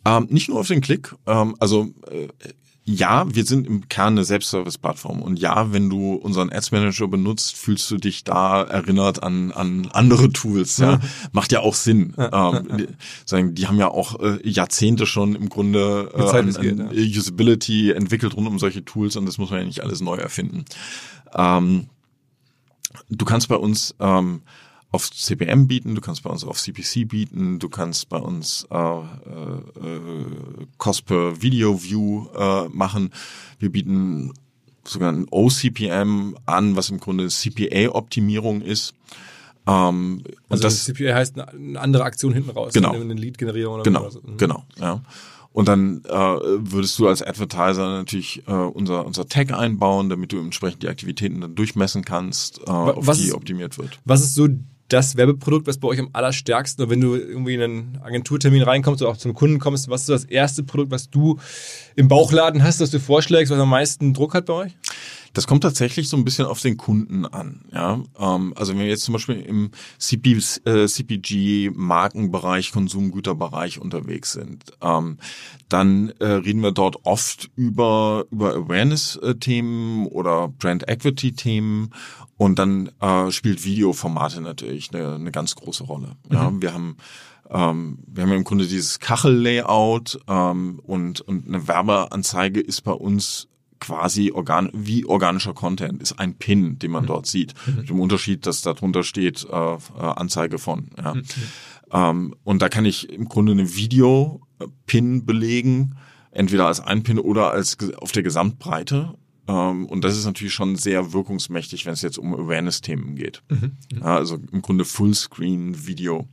[0.04, 2.28] Ähm, nicht nur auf den Klick, ähm, also äh,
[2.86, 7.56] ja, wir sind im Kern eine Selbstservice-Plattform und ja, wenn du unseren Ads Manager benutzt,
[7.56, 10.76] fühlst du dich da erinnert an, an andere Tools.
[10.76, 11.00] Ja.
[11.32, 12.12] Macht ja auch Sinn.
[12.18, 12.88] ähm, die,
[13.24, 17.18] sagen, die haben ja auch äh, Jahrzehnte schon im Grunde äh, an, an ja.
[17.18, 20.66] Usability entwickelt rund um solche Tools und das muss man ja nicht alles neu erfinden.
[21.34, 21.86] Ähm,
[23.08, 24.42] du kannst bei uns ähm,
[24.94, 28.76] auf CPM bieten, du kannst bei uns auf CPC bieten, du kannst bei uns äh,
[28.76, 29.02] äh,
[30.78, 33.12] Cost per Video View äh, machen.
[33.58, 34.32] Wir bieten
[34.84, 38.94] sogar ein OCPM an, was im Grunde CPA-Optimierung ist.
[39.66, 42.92] Ähm, also das CPA heißt eine andere Aktion hinten raus, genau.
[42.92, 44.20] eine Lead-Generierung oder genau, so.
[44.20, 44.36] mhm.
[44.36, 45.00] genau, ja.
[45.52, 50.38] Und dann äh, würdest du als Advertiser natürlich äh, unser, unser Tag einbauen, damit du
[50.38, 54.00] entsprechend die Aktivitäten dann durchmessen kannst, äh, auf was die ist, optimiert wird.
[54.04, 54.48] Was ist so
[54.94, 59.10] das Werbeprodukt, was bei euch am allerstärksten, wenn du irgendwie in einen Agenturtermin reinkommst oder
[59.10, 61.40] auch zum Kunden kommst, was ist das erste Produkt, was du
[61.96, 64.76] im Bauchladen hast, das du vorschlägst, was am meisten Druck hat bei euch?
[65.34, 67.66] Das kommt tatsächlich so ein bisschen auf den Kunden an.
[67.72, 74.64] Ja, ähm, also wenn wir jetzt zum Beispiel im CP, äh, CPG-Markenbereich, Konsumgüterbereich unterwegs sind,
[74.80, 75.18] ähm,
[75.68, 81.90] dann äh, reden wir dort oft über über Awareness-Themen oder Brand Equity-Themen
[82.36, 86.16] und dann äh, spielt Videoformate natürlich eine, eine ganz große Rolle.
[86.30, 86.62] Ja, mhm.
[86.62, 86.96] wir haben
[87.50, 92.92] ähm, wir haben ja im Grunde dieses Kachel-Layout ähm, und, und eine Werbeanzeige ist bei
[92.92, 93.48] uns
[93.84, 97.08] quasi organ wie organischer Content, ist ein Pin, den man mhm.
[97.08, 97.54] dort sieht.
[97.66, 97.76] Mhm.
[97.76, 100.90] Mit dem Unterschied, dass darunter steht äh, äh, Anzeige von.
[100.96, 101.14] Ja.
[101.14, 101.22] Mhm.
[101.92, 105.96] Ähm, und da kann ich im Grunde eine Video-Pin belegen,
[106.30, 109.14] entweder als ein Pin oder als auf der Gesamtbreite.
[109.48, 113.42] Ähm, und das ist natürlich schon sehr wirkungsmächtig, wenn es jetzt um Awareness-Themen geht.
[113.50, 113.72] Mhm.
[113.92, 116.26] Ja, also im Grunde Fullscreen-Video.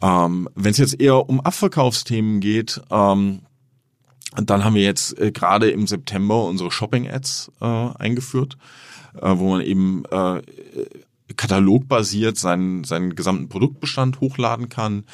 [0.00, 3.40] Ähm, wenn es jetzt eher um Abverkaufsthemen geht, ähm,
[4.36, 8.56] dann haben wir jetzt äh, gerade im September unsere Shopping-Ads äh, eingeführt,
[9.20, 10.42] äh, wo man eben äh,
[11.36, 15.04] katalogbasiert seinen, seinen gesamten Produktbestand hochladen kann,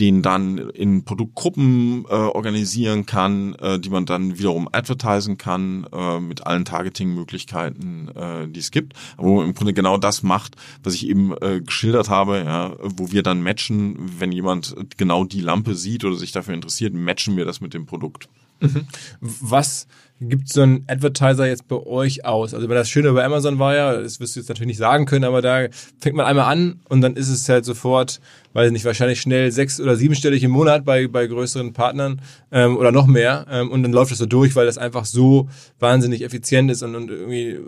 [0.00, 6.20] den dann in Produktgruppen äh, organisieren kann, äh, die man dann wiederum advertisen kann äh,
[6.20, 11.08] mit allen Targeting-Möglichkeiten, äh, die es gibt, wo im Grunde genau das macht, was ich
[11.08, 16.04] eben äh, geschildert habe, ja, wo wir dann matchen, wenn jemand genau die Lampe sieht
[16.04, 18.28] oder sich dafür interessiert, matchen wir das mit dem Produkt.
[18.60, 18.86] Mhm.
[19.20, 19.86] Was
[20.20, 22.54] gibt so ein Advertiser jetzt bei euch aus?
[22.54, 25.24] Also das Schöne bei Amazon war ja, das wirst du jetzt natürlich nicht sagen können,
[25.24, 25.68] aber da
[25.98, 28.20] fängt man einmal an und dann ist es halt sofort,
[28.52, 32.76] weiß ich nicht, wahrscheinlich schnell sechs- oder siebenstellig im Monat bei, bei größeren Partnern ähm,
[32.76, 36.22] oder noch mehr ähm, und dann läuft das so durch, weil das einfach so wahnsinnig
[36.22, 37.58] effizient ist und, und irgendwie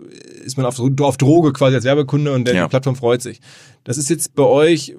[0.43, 2.63] ist man auf, auf Droge quasi als Werbekunde und der, ja.
[2.63, 3.39] die Plattform freut sich.
[3.83, 4.95] Das ist jetzt bei euch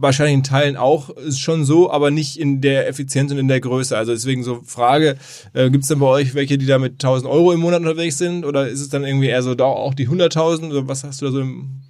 [0.00, 3.96] wahrscheinlich in Teilen auch schon so, aber nicht in der Effizienz und in der Größe.
[3.96, 5.16] Also deswegen so Frage,
[5.52, 8.18] äh, gibt es denn bei euch welche, die da mit 1000 Euro im Monat unterwegs
[8.18, 11.20] sind oder ist es dann irgendwie eher so da auch die 100.000 oder was hast
[11.20, 11.82] du da so im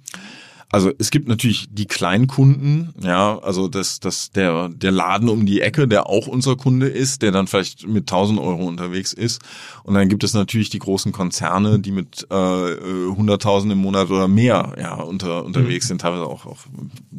[0.71, 5.61] also es gibt natürlich die Kleinkunden, ja, also das, das der der Laden um die
[5.61, 9.41] Ecke, der auch unser Kunde ist, der dann vielleicht mit 1000 Euro unterwegs ist.
[9.83, 14.29] Und dann gibt es natürlich die großen Konzerne, die mit äh, 100.000 im Monat oder
[14.29, 15.89] mehr ja unter unterwegs mhm.
[15.89, 16.59] sind, teilweise auch auch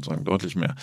[0.03, 0.75] sagen deutlich mehr.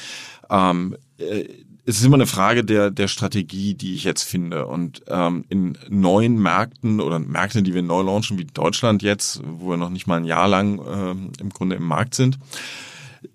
[0.51, 1.45] Ähm, äh,
[1.89, 4.67] es ist immer eine Frage der, der Strategie, die ich jetzt finde.
[4.67, 9.71] Und ähm, in neuen Märkten oder Märkten, die wir neu launchen, wie Deutschland jetzt, wo
[9.71, 12.37] wir noch nicht mal ein Jahr lang ähm, im Grunde im Markt sind,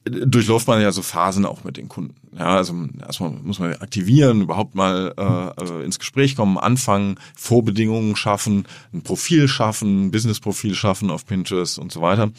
[0.04, 2.14] durchläuft man ja so Phasen auch mit den Kunden.
[2.38, 8.14] Ja, also erstmal muss man aktivieren, überhaupt mal äh, äh, ins Gespräch kommen, anfangen, Vorbedingungen
[8.14, 12.30] schaffen, ein Profil schaffen, ein Business-Profil schaffen auf Pinterest und so weiter.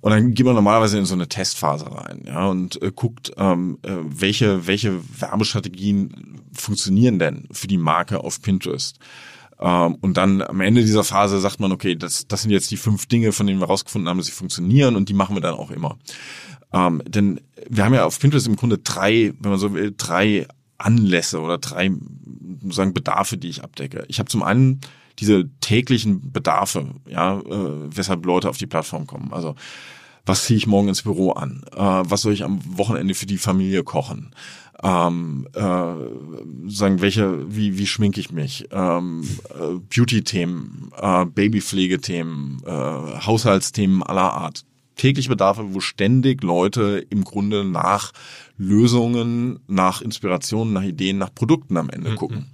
[0.00, 3.78] Und dann geht man normalerweise in so eine Testphase rein, ja, und äh, guckt, ähm,
[3.82, 8.98] äh, welche, welche Werbestrategien funktionieren denn für die Marke auf Pinterest.
[9.60, 12.78] Ähm, und dann am Ende dieser Phase sagt man, okay, das, das sind jetzt die
[12.78, 15.54] fünf Dinge, von denen wir rausgefunden haben, dass sie funktionieren und die machen wir dann
[15.54, 15.98] auch immer.
[16.72, 20.46] Ähm, denn wir haben ja auf Pinterest im Grunde drei, wenn man so will, drei
[20.78, 21.90] Anlässe oder drei
[22.70, 24.04] sagen Bedarfe, die ich abdecke.
[24.08, 24.80] Ich habe zum einen
[25.18, 29.32] diese täglichen Bedarfe, ja, äh, weshalb Leute auf die Plattform kommen.
[29.32, 29.54] Also
[30.26, 31.62] was ziehe ich morgen ins Büro an?
[31.74, 34.34] Äh, was soll ich am Wochenende für die Familie kochen?
[34.82, 35.60] Ähm, äh,
[36.68, 38.66] sagen welche, wie wie schminke ich mich?
[38.70, 44.64] Ähm, äh, Beauty-Themen, äh, Babypflegethemen, äh, Haushaltsthemen aller Art.
[44.96, 48.12] Tägliche Bedarfe, wo ständig Leute im Grunde nach
[48.56, 52.16] Lösungen, nach Inspirationen, nach Ideen, nach Produkten am Ende mhm.
[52.16, 52.46] gucken.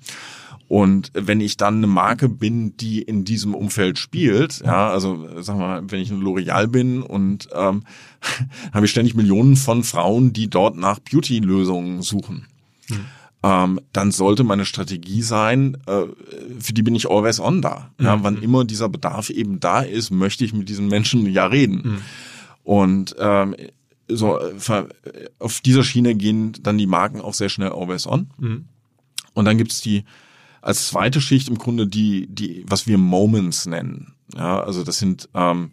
[0.69, 5.61] Und wenn ich dann eine Marke bin, die in diesem Umfeld spielt, ja, also sagen
[5.61, 7.85] wir mal, wenn ich ein L'Oreal bin und ähm,
[8.73, 12.47] habe ich ständig Millionen von Frauen, die dort nach Beauty-Lösungen suchen.
[12.89, 13.05] Mhm.
[13.45, 16.03] Ähm, dann sollte meine Strategie sein, äh,
[16.59, 17.91] für die bin ich always on da.
[18.01, 18.25] Ja, mhm.
[18.25, 21.83] Wann immer dieser Bedarf eben da ist, möchte ich mit diesen Menschen ja reden.
[21.85, 21.99] Mhm.
[22.65, 23.55] Und ähm,
[24.09, 24.39] so
[25.39, 28.31] auf dieser Schiene gehen dann die Marken auch sehr schnell always on.
[28.39, 28.65] Mhm.
[29.35, 30.05] Und dann gibt's die
[30.67, 34.15] als zweite Schicht im Grunde die, die, was wir Moments nennen.
[34.35, 35.71] Ja, also das sind ähm,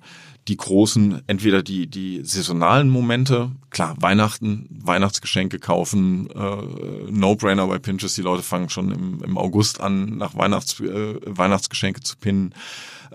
[0.47, 8.15] die großen, entweder die, die saisonalen Momente, klar, Weihnachten, Weihnachtsgeschenke kaufen, äh, No-Brainer bei Pinterest,
[8.17, 12.53] die Leute fangen schon im, im August an, nach Weihnachts, äh, Weihnachtsgeschenke zu pinnen.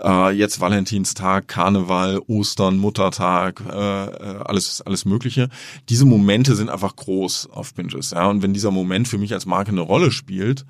[0.02, 5.48] Äh, jetzt Valentinstag, Karneval, Ostern, Muttertag, äh, äh, alles, alles Mögliche.
[5.88, 8.26] Diese Momente sind einfach groß auf Pinterest, ja.
[8.26, 10.64] Und wenn dieser Moment für mich als Marke eine Rolle spielt,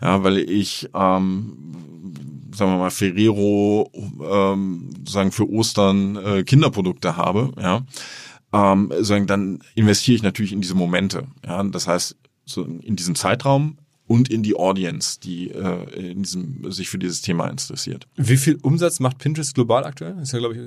[0.00, 1.72] ja, weil ich, ähm,
[2.54, 3.90] sagen wir mal, Ferrero
[4.22, 7.82] ähm, sagen für Ostern äh, Kinderprodukte habe, ja,
[8.52, 11.26] ähm, sagen, dann investiere ich natürlich in diese Momente.
[11.44, 16.70] Ja, das heißt, so in diesem Zeitraum und in die Audience, die äh, in diesem,
[16.70, 18.06] sich für dieses Thema interessiert.
[18.16, 20.16] Wie viel Umsatz macht Pinterest global aktuell?
[20.20, 20.60] Ist ja, glaube ich,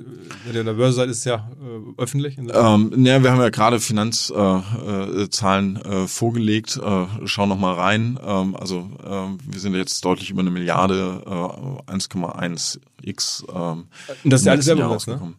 [0.54, 2.36] in der Börse ist ja äh, öffentlich.
[2.38, 6.76] Ähm, ja, wir haben ja gerade Finanzzahlen äh, äh, vorgelegt.
[6.76, 8.18] Äh, schau noch mal rein.
[8.22, 13.44] Ähm, also äh, wir sind jetzt deutlich über eine Milliarde, äh, 1,1 x.
[13.54, 13.86] Ähm,
[14.24, 15.34] das ist ja alles selber ne?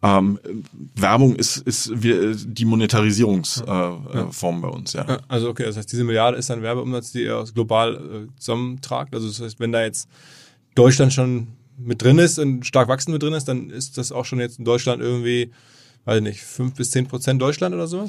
[0.00, 0.38] Ähm,
[0.94, 4.30] Werbung ist, ist wir, die Monetarisierungsform äh, ja.
[4.30, 5.18] Form bei uns, ja.
[5.26, 9.12] Also okay, das heißt, diese Milliarde ist ein Werbeumsatz, die ihr global äh, zusammentragt.
[9.14, 10.08] Also das heißt, wenn da jetzt
[10.76, 14.24] Deutschland schon mit drin ist und stark wachsend mit drin ist, dann ist das auch
[14.24, 15.50] schon jetzt in Deutschland irgendwie,
[16.08, 18.08] weiß ich nicht, fünf bis zehn Prozent Deutschland oder so?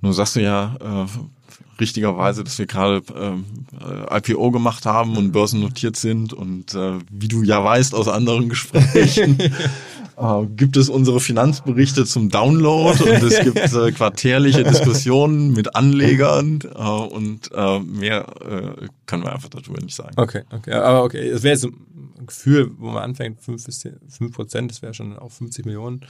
[0.00, 5.96] Nun sagst du ja äh, richtigerweise, dass wir gerade äh, IPO gemacht haben und börsennotiert
[5.96, 9.40] sind und äh, wie du ja weißt aus anderen Gesprächen,
[10.16, 16.60] äh, gibt es unsere Finanzberichte zum Download und es gibt äh, quartärliche Diskussionen mit Anlegern
[16.62, 20.14] äh, und äh, mehr äh, können wir einfach darüber nicht sagen.
[20.16, 23.96] Okay, okay, aber okay, es wäre jetzt ein Gefühl, wo man anfängt, 5 bis 10,
[24.08, 26.02] 5 Prozent, das wäre schon auch 50 Millionen.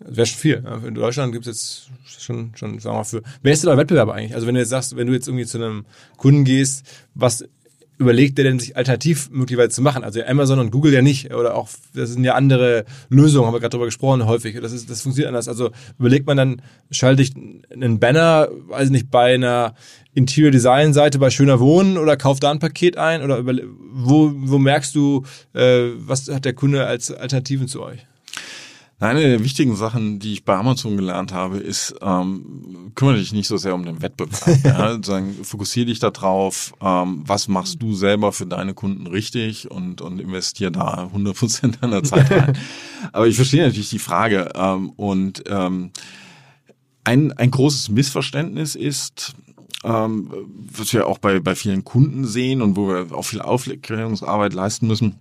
[0.00, 0.64] Das wäre schon viel.
[0.86, 3.22] In Deutschland gibt es jetzt schon, schon, sagen wir mal, für.
[3.42, 4.34] Wer ist denn euer Wettbewerber eigentlich?
[4.34, 5.86] Also wenn du jetzt sagst, wenn du jetzt irgendwie zu einem
[6.16, 7.44] Kunden gehst, was
[7.98, 10.04] überlegt der denn sich alternativ möglicherweise zu machen?
[10.04, 11.34] Also Amazon und Google ja nicht.
[11.34, 14.58] Oder auch, das sind ja andere Lösungen, haben wir gerade darüber gesprochen häufig.
[14.60, 15.48] Das, ist, das funktioniert anders.
[15.48, 17.32] Also überlegt man dann, schalte ich
[17.70, 19.74] einen Banner, weiß ich nicht, bei einer
[20.14, 23.22] Interior Design Seite bei Schöner Wohnen oder kauft da ein Paket ein?
[23.22, 23.54] Oder über,
[23.90, 25.24] wo, wo merkst du,
[25.54, 28.06] äh, was hat der Kunde als Alternativen zu euch?
[29.00, 33.46] Eine der wichtigen Sachen, die ich bei Amazon gelernt habe, ist, ähm, kümmere dich nicht
[33.46, 34.64] so sehr um den Wettbewerb.
[34.64, 40.00] ja, sagen, fokussiere dich darauf, ähm, was machst du selber für deine Kunden richtig und,
[40.00, 42.58] und investiere da 100 Prozent deiner Zeit rein.
[43.12, 45.92] Aber ich verstehe natürlich die Frage ähm, und ähm,
[47.04, 49.36] ein, ein großes Missverständnis ist,
[49.84, 50.32] ähm,
[50.72, 54.88] was wir auch bei, bei vielen Kunden sehen und wo wir auch viel Aufklärungsarbeit leisten
[54.88, 55.20] müssen.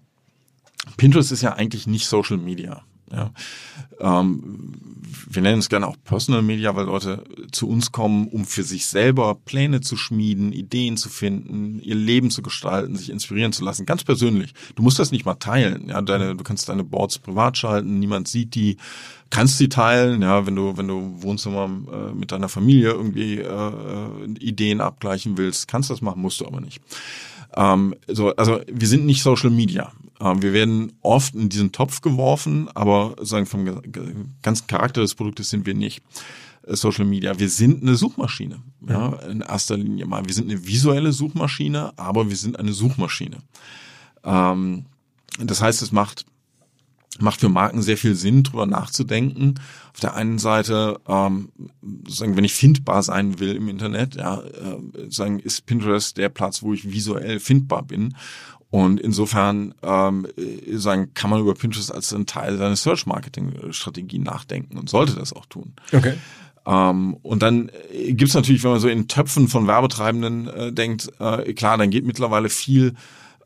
[0.97, 2.83] Pinterest ist ja eigentlich nicht Social Media.
[3.11, 3.31] Ja.
[3.99, 4.73] Ähm,
[5.29, 8.87] wir nennen es gerne auch Personal Media, weil Leute zu uns kommen, um für sich
[8.87, 13.85] selber Pläne zu schmieden, Ideen zu finden, ihr Leben zu gestalten, sich inspirieren zu lassen,
[13.85, 14.53] ganz persönlich.
[14.75, 15.89] Du musst das nicht mal teilen.
[15.89, 18.77] Ja, deine, du kannst deine Boards privat schalten, niemand sieht die,
[19.29, 20.21] kannst sie teilen.
[20.21, 25.37] Ja, wenn du wenn du Wohnzimmer äh, mit deiner Familie irgendwie äh, äh Ideen abgleichen
[25.37, 26.81] willst, kannst das machen, musst du aber nicht.
[27.55, 29.91] Ähm, so, also wir sind nicht Social Media.
[30.19, 33.81] Ähm, wir werden oft in diesen Topf geworfen, aber sagen vom
[34.41, 36.03] ganzen Charakter des Produktes sind wir nicht.
[36.63, 37.37] Äh, Social Media.
[37.39, 38.61] Wir sind eine Suchmaschine.
[38.87, 40.25] Ja, in erster Linie mal.
[40.25, 43.37] Wir sind eine visuelle Suchmaschine, aber wir sind eine Suchmaschine.
[44.23, 44.85] Ähm,
[45.39, 46.25] das heißt, es macht
[47.19, 49.55] macht für Marken sehr viel Sinn, drüber nachzudenken.
[49.93, 51.49] Auf der einen Seite, ähm,
[52.07, 56.61] sagen, wenn ich findbar sein will im Internet, ja, äh, sagen, ist Pinterest der Platz,
[56.61, 58.15] wo ich visuell findbar bin.
[58.69, 60.27] Und insofern ähm,
[60.73, 65.45] sagen, kann man über Pinterest als ein Teil seiner Search-Marketing-Strategie nachdenken und sollte das auch
[65.45, 65.73] tun.
[65.93, 66.15] Okay.
[66.65, 71.53] Ähm, und dann gibt's natürlich, wenn man so in Töpfen von Werbetreibenden äh, denkt, äh,
[71.53, 72.95] klar, dann geht mittlerweile viel,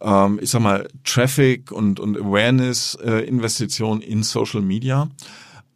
[0.01, 5.07] ähm, ich sag mal, Traffic und, und Awareness-Investition äh, in Social Media.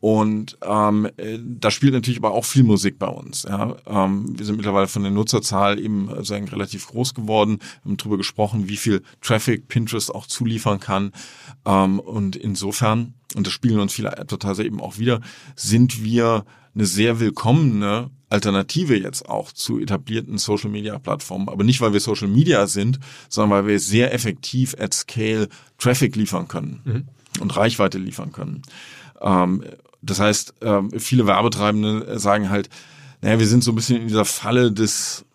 [0.05, 3.41] Und ähm, äh, da spielt natürlich aber auch viel Musik bei uns.
[3.41, 3.75] Ja.
[3.87, 7.57] Ähm, wir sind mittlerweile von der Nutzerzahl eben äh, sagen, relativ groß geworden.
[7.81, 11.11] Wir haben darüber gesprochen, wie viel Traffic Pinterest auch zuliefern kann.
[11.65, 15.21] Ähm, und insofern, und das spielen uns viele Advertiser eben auch wieder,
[15.55, 16.45] sind wir
[16.75, 21.49] eine sehr willkommene Alternative jetzt auch zu etablierten Social Media Plattformen.
[21.49, 25.49] Aber nicht, weil wir Social Media sind, sondern weil wir sehr effektiv at scale
[25.79, 27.41] Traffic liefern können mhm.
[27.41, 28.61] und Reichweite liefern können.
[29.19, 29.63] Ähm,
[30.05, 32.69] das heißt, ähm, viele Werbetreibende sagen halt,
[33.21, 35.25] naja, wir sind so ein bisschen in dieser Falle des,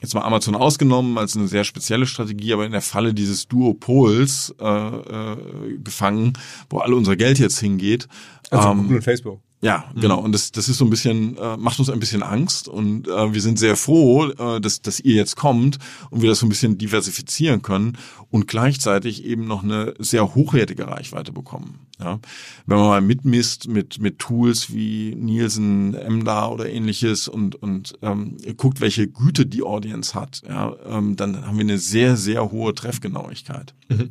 [0.00, 4.54] jetzt mal Amazon ausgenommen als eine sehr spezielle Strategie, aber in der Falle dieses Duopols
[4.60, 6.34] äh, äh, gefangen,
[6.70, 8.06] wo alle unser Geld jetzt hingeht.
[8.50, 9.40] Also ähm, Google und Facebook.
[9.66, 10.00] Ja, mhm.
[10.00, 10.20] genau.
[10.20, 12.68] Und das, das ist so ein bisschen, äh, macht uns ein bisschen Angst.
[12.68, 16.38] Und äh, wir sind sehr froh, äh, dass, dass ihr jetzt kommt und wir das
[16.38, 17.98] so ein bisschen diversifizieren können
[18.30, 21.80] und gleichzeitig eben noch eine sehr hochwertige Reichweite bekommen.
[21.98, 22.20] Ja,
[22.66, 28.36] wenn man mal mitmisst mit mit Tools wie Nielsen, Emda oder ähnliches und und ähm,
[28.56, 32.74] guckt, welche Güte die Audience hat, ja, ähm, dann haben wir eine sehr sehr hohe
[32.74, 33.74] Treffgenauigkeit.
[33.88, 34.10] Mhm.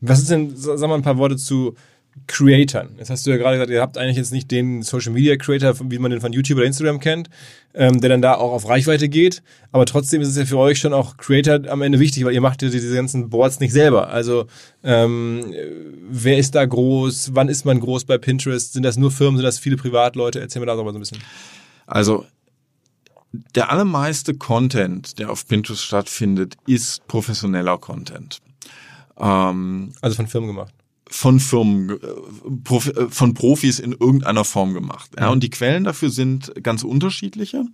[0.00, 1.74] Was ist denn, sag mal ein paar Worte zu
[2.26, 2.90] Creatern.
[2.98, 5.74] Jetzt hast du ja gerade gesagt, ihr habt eigentlich jetzt nicht den Social Media Creator,
[5.90, 7.30] wie man den von YouTube oder Instagram kennt,
[7.74, 9.42] ähm, der dann da auch auf Reichweite geht.
[9.72, 12.40] Aber trotzdem ist es ja für euch schon auch Creator am Ende wichtig, weil ihr
[12.40, 14.08] macht ja diese ganzen Boards nicht selber.
[14.08, 14.46] Also
[14.82, 15.52] ähm,
[16.08, 17.30] wer ist da groß?
[17.34, 18.72] Wann ist man groß bei Pinterest?
[18.72, 19.36] Sind das nur Firmen?
[19.36, 20.40] Sind das viele Privatleute?
[20.40, 21.22] Erzähl mir da doch mal so ein bisschen.
[21.86, 22.26] Also
[23.54, 28.38] der allermeiste Content, der auf Pinterest stattfindet, ist professioneller Content.
[29.18, 30.72] Ähm, also von Firmen gemacht
[31.10, 35.10] von Firmen, äh, äh, von Profis in irgendeiner Form gemacht.
[35.18, 37.64] Ja, und die Quellen dafür sind ganz unterschiedliche.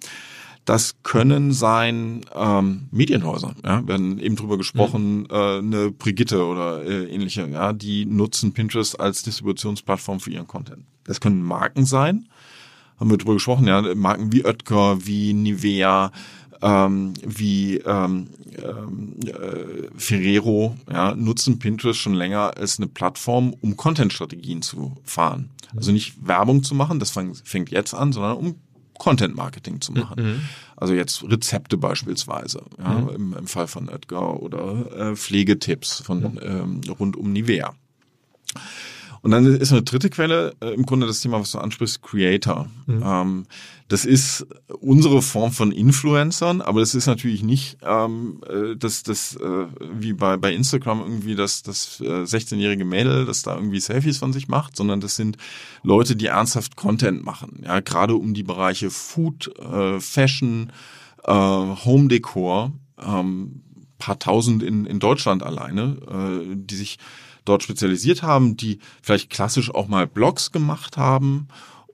[0.64, 3.54] Das können sein ähm, Medienhäuser.
[3.62, 5.26] Ja, wir haben eben drüber gesprochen, mhm.
[5.30, 7.46] äh, eine Brigitte oder äh, ähnliche.
[7.48, 10.84] Ja, die nutzen Pinterest als Distributionsplattform für ihren Content.
[11.04, 12.28] Das können Marken sein.
[12.98, 13.66] Haben wir drüber gesprochen.
[13.66, 16.12] Ja, Marken wie Oetker, wie Nivea,
[16.62, 24.62] ähm, wie ähm, äh, Ferrero ja, nutzen Pinterest schon länger als eine Plattform, um Content-Strategien
[24.62, 25.50] zu fahren.
[25.76, 28.54] Also nicht Werbung zu machen, das fängt jetzt an, sondern um
[28.98, 30.22] Content Marketing zu machen.
[30.22, 30.40] Mhm.
[30.76, 33.08] Also jetzt Rezepte beispielsweise, ja, mhm.
[33.08, 37.74] im, im, Fall von Edgar oder äh, Pflegetipps von ähm, rund um Nivea.
[39.24, 42.68] Und dann ist eine dritte Quelle äh, im Grunde das Thema, was du ansprichst, Creator.
[42.86, 43.02] Mhm.
[43.02, 43.46] Ähm,
[43.88, 44.46] das ist
[44.80, 50.12] unsere Form von Influencern, aber das ist natürlich nicht ähm, äh, das, das äh, wie
[50.12, 54.48] bei, bei Instagram irgendwie das, das äh, 16-jährige Mädel, das da irgendwie Selfies von sich
[54.48, 55.38] macht, sondern das sind
[55.82, 57.62] Leute, die ernsthaft Content machen.
[57.64, 60.70] Ja, gerade um die Bereiche Food, äh, Fashion,
[61.22, 62.72] äh, Home Decor,
[63.02, 63.62] ähm,
[63.96, 66.98] paar tausend in, in Deutschland alleine, äh, die sich
[67.44, 71.48] dort spezialisiert haben, die vielleicht klassisch auch mal Blogs gemacht haben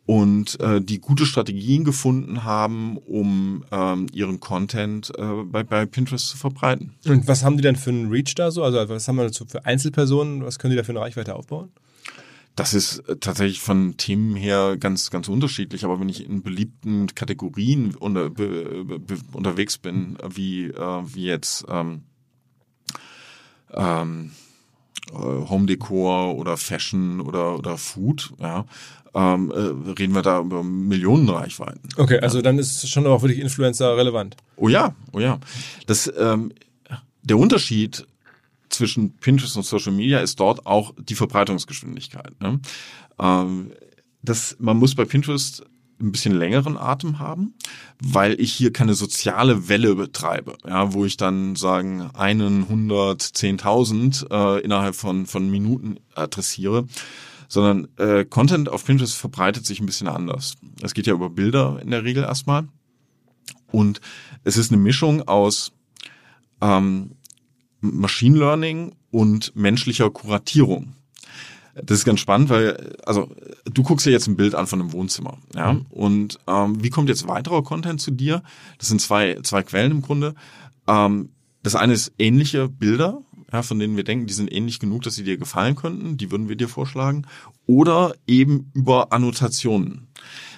[0.07, 6.29] und äh, die gute Strategien gefunden haben, um ähm, ihren Content äh, bei, bei Pinterest
[6.29, 6.95] zu verbreiten.
[7.07, 8.65] Und was haben die denn für einen Reach da so?
[8.65, 10.45] Also was haben wir dazu für Einzelpersonen?
[10.45, 11.71] Was können die da für eine Reichweite aufbauen?
[12.57, 15.85] Das ist äh, tatsächlich von Themen her ganz, ganz unterschiedlich.
[15.85, 21.65] Aber wenn ich in beliebten Kategorien unter, be, be, unterwegs bin, wie, äh, wie jetzt
[21.69, 22.03] ähm,
[23.73, 24.33] ähm,
[25.13, 28.65] äh, Home Decor oder Fashion oder, oder Food, ja,
[29.15, 31.89] ähm, äh, reden wir da über Millionenreichweiten.
[31.97, 34.37] Okay, also dann ist schon auch wirklich Influencer relevant.
[34.57, 35.39] Oh ja, oh ja.
[35.87, 36.53] Das, ähm,
[37.23, 38.07] der Unterschied
[38.69, 42.41] zwischen Pinterest und Social Media ist dort auch die Verbreitungsgeschwindigkeit.
[42.41, 42.61] Ne?
[43.19, 43.73] Ähm,
[44.23, 45.65] das, man muss bei Pinterest
[46.01, 47.55] ein bisschen längeren Atem haben,
[48.03, 54.27] weil ich hier keine soziale Welle betreibe, ja, wo ich dann sagen einen, hundert, zehntausend
[54.31, 56.87] äh, innerhalb von von Minuten adressiere,
[57.49, 60.55] sondern äh, Content auf Pinterest verbreitet sich ein bisschen anders.
[60.83, 62.69] Es geht ja über Bilder in der Regel erstmal
[63.71, 64.01] und
[64.45, 65.73] es ist eine Mischung aus
[66.61, 67.13] ähm,
[67.81, 70.95] Machine Learning und menschlicher Kuratierung.
[71.75, 73.31] Das ist ganz spannend, weil, also
[73.65, 75.75] du guckst dir jetzt ein Bild an von einem Wohnzimmer, ja.
[75.75, 75.87] Mhm.
[75.91, 78.43] Und ähm, wie kommt jetzt weiterer Content zu dir?
[78.79, 80.35] Das sind zwei, zwei Quellen im Grunde.
[80.87, 81.31] Ähm,
[81.63, 85.15] das eine ist ähnliche Bilder, ja, von denen wir denken, die sind ähnlich genug, dass
[85.15, 87.27] sie dir gefallen könnten, die würden wir dir vorschlagen.
[87.67, 90.09] Oder eben über Annotationen.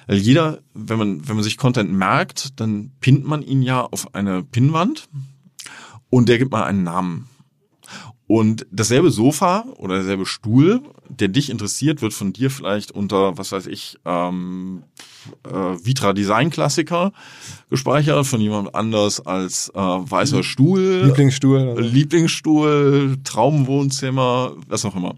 [0.07, 4.15] Weil jeder, wenn man, wenn man sich Content merkt, dann pinnt man ihn ja auf
[4.15, 5.09] eine Pinnwand
[6.11, 7.29] und der gibt mal einen Namen.
[8.27, 10.83] Und dasselbe Sofa oder derselbe Stuhl,
[11.21, 14.83] der dich interessiert, wird von dir vielleicht unter, was weiß ich, ähm,
[15.45, 17.13] äh, Vitra Design Klassiker
[17.71, 21.05] gespeichert, von jemand anders als äh, weißer Stuhl.
[21.07, 21.69] Lieblingsstuhl.
[21.71, 21.81] Also.
[21.81, 25.15] Lieblingsstuhl, Traumwohnzimmer, was auch immer.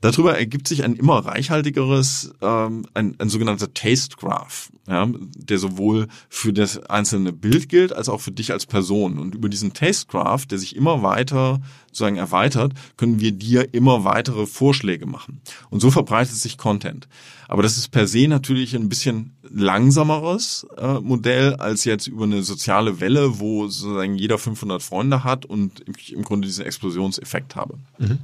[0.00, 6.08] Darüber ergibt sich ein immer reichhaltigeres, ähm, ein, ein sogenannter Taste Graph, ja, der sowohl
[6.28, 9.18] für das einzelne Bild gilt, als auch für dich als Person.
[9.18, 14.04] Und über diesen Taste Graph, der sich immer weiter sozusagen erweitert, können wir dir immer
[14.04, 15.35] weitere Vorschläge machen.
[15.70, 17.08] Und so verbreitet sich Content.
[17.48, 22.42] Aber das ist per se natürlich ein bisschen langsameres äh, Modell als jetzt über eine
[22.42, 27.78] soziale Welle, wo sozusagen jeder 500 Freunde hat und ich im Grunde diesen Explosionseffekt habe.
[27.98, 28.18] Mhm.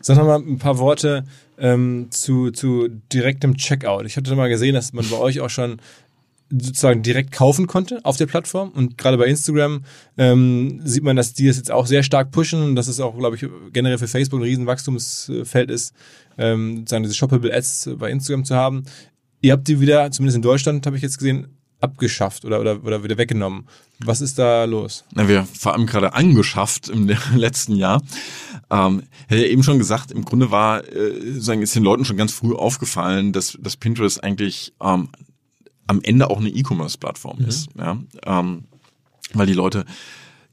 [0.00, 1.24] Sag noch mal ein paar Worte
[1.58, 4.06] ähm, zu, zu direktem Checkout.
[4.06, 5.78] Ich hatte mal gesehen, dass man bei euch auch schon
[6.60, 8.70] sozusagen direkt kaufen konnte auf der Plattform.
[8.70, 9.84] Und gerade bei Instagram
[10.18, 13.16] ähm, sieht man, dass die es jetzt auch sehr stark pushen und dass es auch,
[13.18, 15.94] glaube ich, generell für Facebook ein Riesenwachstumsfeld ist,
[16.38, 18.84] ähm, sozusagen diese Shoppable Ads bei Instagram zu haben.
[19.40, 21.48] Ihr habt die wieder, zumindest in Deutschland, habe ich jetzt gesehen,
[21.80, 23.66] abgeschafft oder, oder, oder wieder weggenommen.
[23.98, 25.04] Was ist da los?
[25.12, 28.02] Na, wir vor allem gerade angeschafft im letzten Jahr.
[28.70, 32.16] Ähm, hätte ja eben schon gesagt, im Grunde war, äh, sagen, ist den Leuten schon
[32.16, 35.10] ganz früh aufgefallen, dass, dass Pinterest eigentlich ähm,
[35.86, 37.46] am Ende auch eine E-Commerce-Plattform mhm.
[37.46, 37.68] ist.
[37.76, 37.98] Ja?
[38.24, 38.64] Ähm,
[39.32, 39.84] weil die Leute,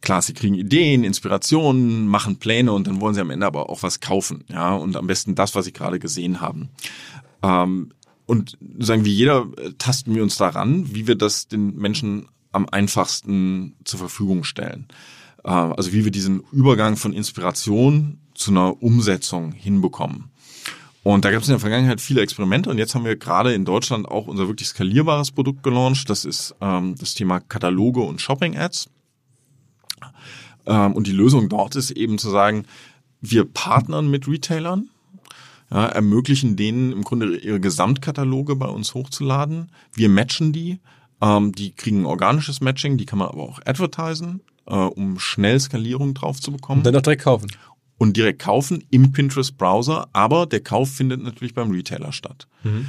[0.01, 3.83] klar, sie kriegen Ideen, Inspirationen, machen Pläne und dann wollen sie am Ende aber auch
[3.83, 4.43] was kaufen.
[4.49, 6.69] Ja, und am besten das, was sie gerade gesehen haben.
[7.43, 7.91] Ähm,
[8.25, 12.67] und sagen wie jeder, äh, tasten wir uns daran, wie wir das den Menschen am
[12.69, 14.87] einfachsten zur Verfügung stellen.
[15.43, 20.31] Äh, also wie wir diesen Übergang von Inspiration zu einer Umsetzung hinbekommen.
[21.03, 23.65] Und da gab es in der Vergangenheit viele Experimente und jetzt haben wir gerade in
[23.65, 26.09] Deutschland auch unser wirklich skalierbares Produkt gelauncht.
[26.09, 28.89] Das ist ähm, das Thema Kataloge und Shopping-Ads.
[30.67, 32.65] Ähm, und die Lösung dort ist eben zu sagen,
[33.19, 34.89] wir partnern mit Retailern,
[35.71, 39.71] ja, ermöglichen denen im Grunde ihre Gesamtkataloge bei uns hochzuladen.
[39.93, 40.79] Wir matchen die.
[41.19, 46.13] Ähm, die kriegen organisches Matching, die kann man aber auch advertisen, äh, um schnell Skalierung
[46.13, 46.79] drauf zu bekommen.
[46.79, 47.47] Und dann auch direkt kaufen
[48.01, 52.47] und direkt kaufen im Pinterest-Browser, aber der Kauf findet natürlich beim Retailer statt.
[52.63, 52.87] Mhm.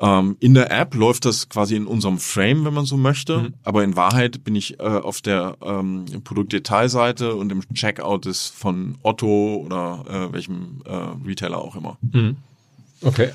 [0.00, 3.54] Ähm, in der App läuft das quasi in unserem Frame, wenn man so möchte, mhm.
[3.62, 8.96] aber in Wahrheit bin ich äh, auf der ähm, Produktdetailseite und im Checkout ist von
[9.02, 11.98] Otto oder äh, welchem äh, Retailer auch immer.
[12.00, 12.36] Mhm.
[13.02, 13.32] Okay.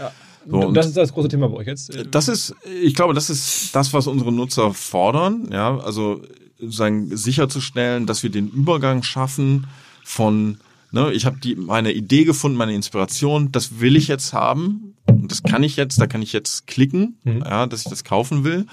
[0.50, 1.92] So, das ist das große Thema bei euch jetzt.
[2.10, 5.50] Das ist, ich glaube, das ist das, was unsere Nutzer fordern.
[5.52, 6.24] Ja, also
[6.60, 9.68] sagen, sicherzustellen, dass wir den Übergang schaffen
[10.04, 10.58] von
[10.92, 15.32] Ne, ich habe die meine Idee gefunden, meine Inspiration, das will ich jetzt haben Und
[15.32, 17.44] das kann ich jetzt, da kann ich jetzt klicken, Mhm.
[17.46, 18.66] ja, dass ich das kaufen will.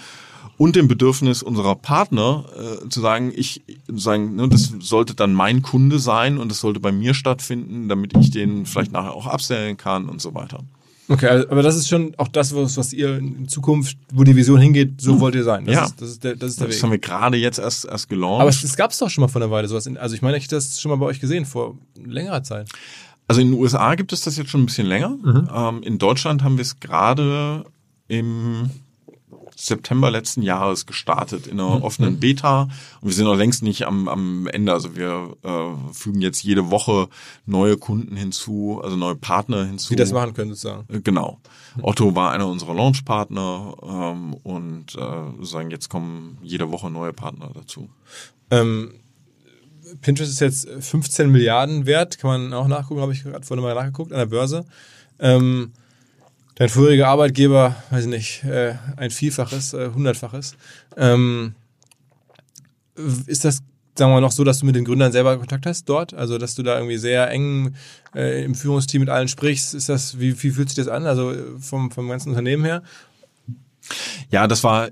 [0.59, 5.61] Und dem Bedürfnis unserer Partner äh, zu sagen, ich sagen, ne, das sollte dann mein
[5.61, 9.77] Kunde sein und das sollte bei mir stattfinden, damit ich den vielleicht nachher auch abstellen
[9.77, 10.61] kann und so weiter.
[11.09, 14.35] Okay, also, aber das ist schon auch das, was, was ihr in Zukunft, wo die
[14.35, 15.65] Vision hingeht, so wollt ihr sein.
[15.65, 15.85] Das Ja.
[15.85, 16.83] ist, das ist der, das ist der Das Weg.
[16.83, 18.41] haben wir gerade jetzt erst erst gelauncht.
[18.41, 19.87] Aber es, es gab es doch schon mal vor einer Weile sowas.
[19.87, 22.69] In, also ich meine, ich hätte das schon mal bei euch gesehen vor längerer Zeit.
[23.29, 25.11] Also in den USA gibt es das jetzt schon ein bisschen länger.
[25.11, 25.49] Mhm.
[25.55, 27.65] Ähm, in Deutschland haben wir es gerade
[28.09, 28.71] im
[29.59, 31.61] September letzten Jahres gestartet in Mhm.
[31.61, 32.63] einer offenen Beta
[33.01, 34.73] und wir sind noch längst nicht am, am Ende.
[34.73, 37.09] Also wir äh, fügen jetzt jede Woche
[37.47, 39.89] neue Kunden hinzu, also neue Partner hinzu.
[39.95, 40.85] Die das machen können sozusagen.
[40.95, 41.41] Äh, Genau.
[41.83, 44.99] Otto war einer unserer Launchpartner ähm, und äh,
[45.39, 47.89] sozusagen jetzt kommen jede Woche neue Partner dazu.
[48.51, 48.93] Ähm,
[50.03, 53.75] Pinterest ist jetzt 15 Milliarden wert, kann man auch nachgucken, habe ich gerade vorhin mal
[53.75, 54.65] nachgeguckt, an der Börse.
[55.19, 55.73] Ähm,
[56.57, 60.57] dein vorheriger Arbeitgeber, weiß ich nicht, äh, ein Vielfaches, äh, Hundertfaches.
[60.97, 61.55] Ähm,
[63.27, 63.59] ist das,
[63.95, 66.15] sagen wir mal, noch so, dass du mit den Gründern selber Kontakt hast dort?
[66.15, 67.75] Also, dass du da irgendwie sehr eng
[68.15, 69.75] äh, im Führungsteam mit allen sprichst?
[69.75, 71.07] Ist das, wie, wie fühlt sich das an?
[71.07, 72.83] Also vom, vom ganzen Unternehmen her?
[74.31, 74.89] Ja, das war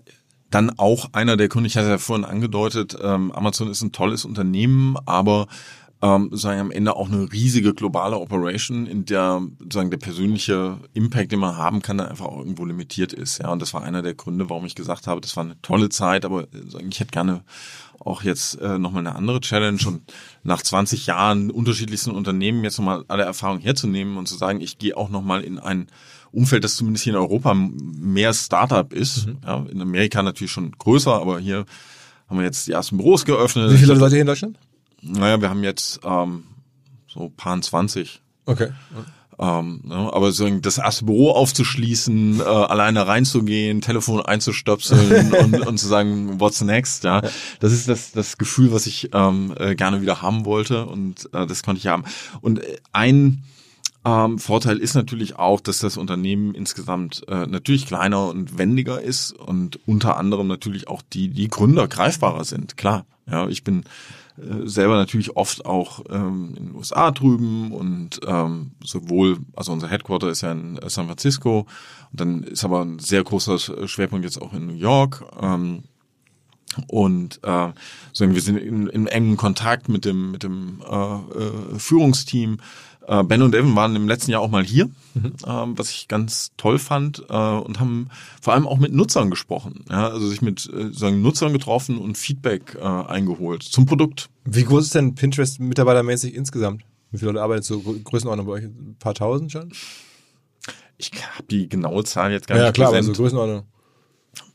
[0.51, 4.25] dann auch einer der Gründe, ich hatte ja vorhin angedeutet, ähm, Amazon ist ein tolles
[4.25, 5.49] Unternehmen, aber
[6.05, 9.41] ähm, sagen am Ende auch eine riesige globale Operation, in der
[9.73, 13.39] sagen der persönliche Impact, den man haben kann, dann einfach auch irgendwo limitiert ist.
[13.39, 15.89] Ja, und das war einer der Gründe, warum ich gesagt habe, das war eine tolle
[15.89, 17.43] Zeit, aber äh, ich hätte gerne
[18.01, 20.03] auch jetzt äh, nochmal eine andere Challenge und
[20.43, 24.95] nach 20 Jahren unterschiedlichsten Unternehmen jetzt nochmal alle Erfahrungen herzunehmen und zu sagen, ich gehe
[24.99, 25.87] auch nochmal in ein
[26.33, 29.29] Umfeld, das zumindest hier in Europa mehr Startup ist.
[29.47, 31.65] Ja, in Amerika natürlich schon größer, aber hier
[32.29, 33.73] haben wir jetzt die ersten Büros geöffnet.
[33.73, 34.59] Wie viele Leute hier in Deutschland?
[35.05, 36.45] Naja, wir haben jetzt ähm,
[37.07, 38.21] so paar 20.
[38.47, 38.71] Okay.
[39.39, 45.79] Ähm, ne, aber so das erste Büro aufzuschließen, äh, alleine reinzugehen, Telefon einzustöpseln und, und
[45.79, 47.21] zu sagen, what's next, ja,
[47.59, 51.47] das ist das, das Gefühl, was ich ähm, äh, gerne wieder haben wollte und äh,
[51.47, 52.05] das konnte ich haben.
[52.43, 53.43] Und äh, ein
[54.05, 59.33] ähm, Vorteil ist natürlich auch, dass das Unternehmen insgesamt äh, natürlich kleiner und wendiger ist
[59.33, 62.77] und unter anderem natürlich auch die, die Gründer greifbarer sind.
[62.77, 63.85] Klar, ja, ich bin
[64.37, 69.89] äh, selber natürlich oft auch ähm, in den USA drüben und ähm, sowohl, also unser
[69.89, 71.67] Headquarter ist ja in äh, San Francisco
[72.11, 75.25] und dann ist aber ein sehr großer Schwerpunkt jetzt auch in New York.
[75.41, 75.85] Ähm,
[76.89, 77.73] und äh,
[78.13, 82.59] so, wir sind in, in engem Kontakt mit dem mit dem äh, äh, Führungsteam.
[83.07, 84.89] Äh, ben und Evan waren im letzten Jahr auch mal hier,
[85.47, 88.09] ähm, was ich ganz toll fand äh, und haben
[88.41, 89.85] vor allem auch mit Nutzern gesprochen.
[89.91, 94.31] Ja, also sich mit äh, sagen Nutzern getroffen und Feedback äh, eingeholt zum Produkt.
[94.45, 96.83] Wie groß ist denn Pinterest mitarbeitermäßig insgesamt?
[97.11, 98.65] Wie viele Leute arbeiten so Grö- Größenordnung bei euch?
[98.65, 99.71] Ein paar tausend schon?
[100.97, 103.17] Ich habe die genaue Zahl jetzt gar nicht also präsent.
[103.17, 103.65] Größenordnung.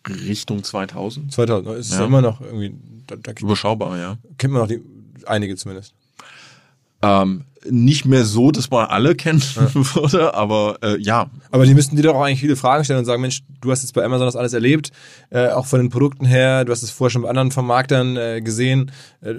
[0.08, 1.32] Richtung 2000.
[1.32, 1.68] 2000.
[1.68, 1.74] ne?
[1.76, 2.06] Ist Ja.
[2.06, 2.74] immer noch irgendwie,
[3.08, 4.18] da, da Überschaubar, ja.
[4.38, 4.82] kennt man noch die,
[5.26, 5.94] einige zumindest.
[7.02, 9.42] Ähm, nicht mehr so, dass man alle kennen
[9.74, 13.06] würde, aber äh, ja, Aber die müssten dir doch auch eigentlich viele Fragen stellen und
[13.06, 14.92] sagen, Mensch, du hast jetzt bei Amazon das alles erlebt,
[15.30, 18.42] äh, auch von den Produkten her, du hast es vorher schon bei anderen Vermarktern äh,
[18.42, 18.92] gesehen.
[19.22, 19.34] Äh,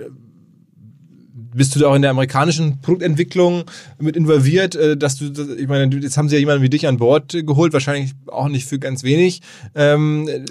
[1.54, 3.64] bist du da auch in der amerikanischen Produktentwicklung
[3.98, 5.26] mit involviert, äh, dass du,
[5.56, 8.66] ich meine, jetzt haben sie ja jemanden wie dich an Bord geholt, wahrscheinlich auch nicht
[8.66, 9.42] für ganz wenig.
[9.74, 10.44] Ähm, äh,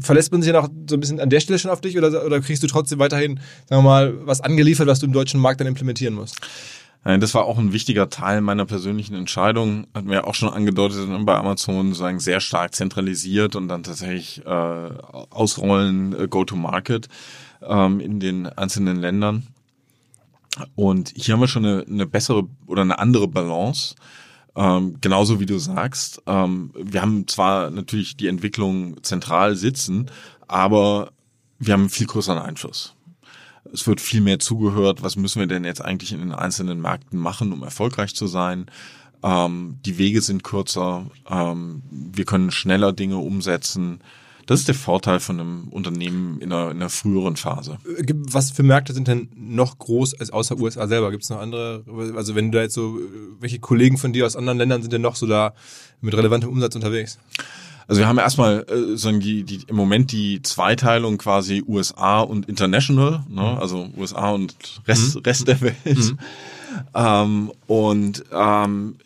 [0.00, 2.24] verlässt man sich ja noch so ein bisschen an der Stelle schon auf dich oder,
[2.24, 5.60] oder kriegst du trotzdem weiterhin, sagen wir mal, was angeliefert, was du im deutschen Markt
[5.60, 6.36] dann implementieren musst?
[7.04, 9.86] Nein, Das war auch ein wichtiger Teil meiner persönlichen Entscheidung.
[9.94, 14.48] Wir ja auch schon angedeutet bei Amazon, sagen sehr stark zentralisiert und dann tatsächlich äh,
[15.30, 17.08] ausrollen, äh, Go-to-Market
[17.62, 19.46] ähm, in den einzelnen Ländern.
[20.74, 23.94] Und hier haben wir schon eine, eine bessere oder eine andere Balance.
[24.56, 26.22] Ähm, genauso wie du sagst.
[26.26, 30.10] Ähm, wir haben zwar natürlich die Entwicklung zentral sitzen,
[30.48, 31.12] aber
[31.58, 32.94] wir haben einen viel größeren Einfluss.
[33.72, 37.18] Es wird viel mehr zugehört, was müssen wir denn jetzt eigentlich in den einzelnen Märkten
[37.18, 38.66] machen, um erfolgreich zu sein.
[39.22, 44.00] Ähm, die Wege sind kürzer, ähm, wir können schneller Dinge umsetzen.
[44.48, 47.76] Das ist der Vorteil von einem Unternehmen in einer, in einer früheren Phase.
[47.84, 51.10] Äh, Was für Märkte sind denn noch groß als außer USA selber?
[51.10, 51.84] Gibt es noch andere?
[52.16, 53.02] Also wenn du da jetzt so, äh,
[53.40, 55.52] welche Kollegen von dir aus anderen Ländern sind denn noch so da
[56.00, 57.18] mit relevantem Umsatz unterwegs?
[57.88, 62.48] Also wir haben erstmal äh, sagen die, die im Moment die Zweiteilung quasi USA und
[62.48, 63.58] International, ne?
[63.60, 64.54] also USA und
[64.86, 66.14] Rest, Rest der Welt.
[66.94, 68.96] Ähm, und ähm,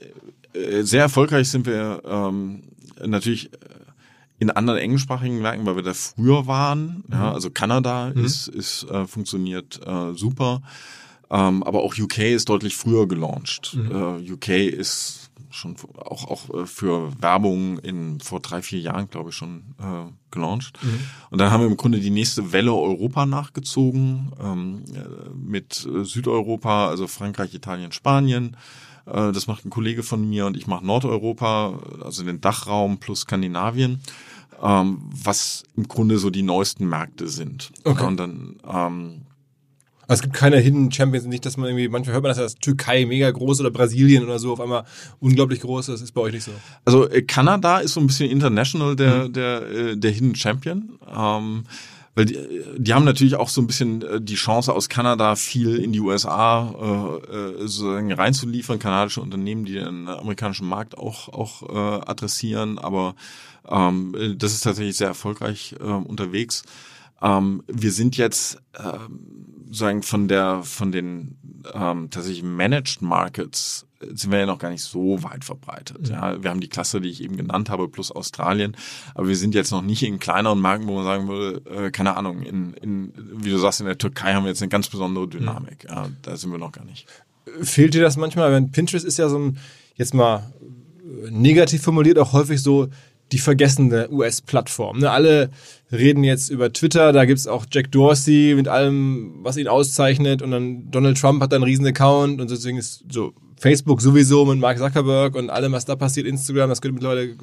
[0.52, 2.62] äh, sehr erfolgreich sind wir ähm,
[3.04, 3.50] natürlich
[4.42, 7.04] in anderen englischsprachigen Märkten, weil wir da früher waren.
[7.12, 10.62] Ja, also Kanada ist, ist äh, funktioniert äh, super.
[11.30, 13.76] Ähm, aber auch UK ist deutlich früher gelauncht.
[13.76, 19.36] Äh, UK ist schon auch, auch für Werbung in vor drei, vier Jahren, glaube ich,
[19.36, 20.76] schon äh, gelauncht.
[20.82, 20.98] Mhm.
[21.30, 24.82] Und dann haben wir im Grunde die nächste Welle Europa nachgezogen ähm,
[25.36, 28.56] mit Südeuropa, also Frankreich, Italien, Spanien.
[29.06, 33.20] Äh, das macht ein Kollege von mir und ich mache Nordeuropa, also den Dachraum plus
[33.20, 34.00] Skandinavien
[34.62, 37.72] ähm, was im Grunde so die neuesten Märkte sind.
[37.84, 38.06] Okay.
[38.06, 39.22] Und dann ähm,
[40.08, 42.56] also es gibt keine Hidden Champions, nicht, dass man irgendwie, manchmal hört man, dass das
[42.56, 44.84] Türkei mega groß oder Brasilien oder so auf einmal
[45.20, 45.94] unglaublich groß ist.
[45.94, 46.50] Das ist bei euch nicht so.
[46.84, 49.32] Also äh, Kanada ist so ein bisschen international der, mhm.
[49.32, 50.98] der, äh, der Hidden Champion.
[51.16, 51.64] Ähm,
[52.14, 52.38] weil die,
[52.76, 56.00] die haben natürlich auch so ein bisschen äh, die Chance aus Kanada viel in die
[56.00, 62.78] USA äh, äh, sozusagen reinzuliefern, kanadische Unternehmen, die den amerikanischen Markt auch auch äh, adressieren,
[62.78, 63.14] aber
[63.68, 66.64] ähm, das ist tatsächlich sehr erfolgreich äh, unterwegs.
[67.22, 71.36] Ähm, wir sind jetzt ähm, sagen von der von den
[71.72, 76.08] ähm, tatsächlich Managed Markets sind wir ja noch gar nicht so weit verbreitet.
[76.08, 78.76] Ja, wir haben die Klasse, die ich eben genannt habe, plus Australien,
[79.14, 82.16] aber wir sind jetzt noch nicht in kleineren Marken, wo man sagen würde, äh, keine
[82.16, 85.28] Ahnung, in, in, wie du sagst, in der Türkei haben wir jetzt eine ganz besondere
[85.28, 85.86] Dynamik.
[85.88, 87.06] Ja, da sind wir noch gar nicht.
[87.62, 88.60] Fehlt dir das manchmal?
[88.62, 89.58] Pinterest ist ja so ein,
[89.94, 90.52] jetzt mal
[91.30, 92.88] negativ formuliert, auch häufig so
[93.32, 94.98] die vergessene US-Plattform.
[94.98, 95.10] Ne?
[95.10, 95.50] Alle
[95.90, 100.50] reden jetzt über Twitter, da gibt's auch Jack Dorsey mit allem, was ihn auszeichnet und
[100.50, 104.78] dann Donald Trump hat einen riesen Account und deswegen ist so Facebook sowieso mit Mark
[104.78, 107.36] Zuckerberg und allem, was da passiert, Instagram, das gehört mittlerweile,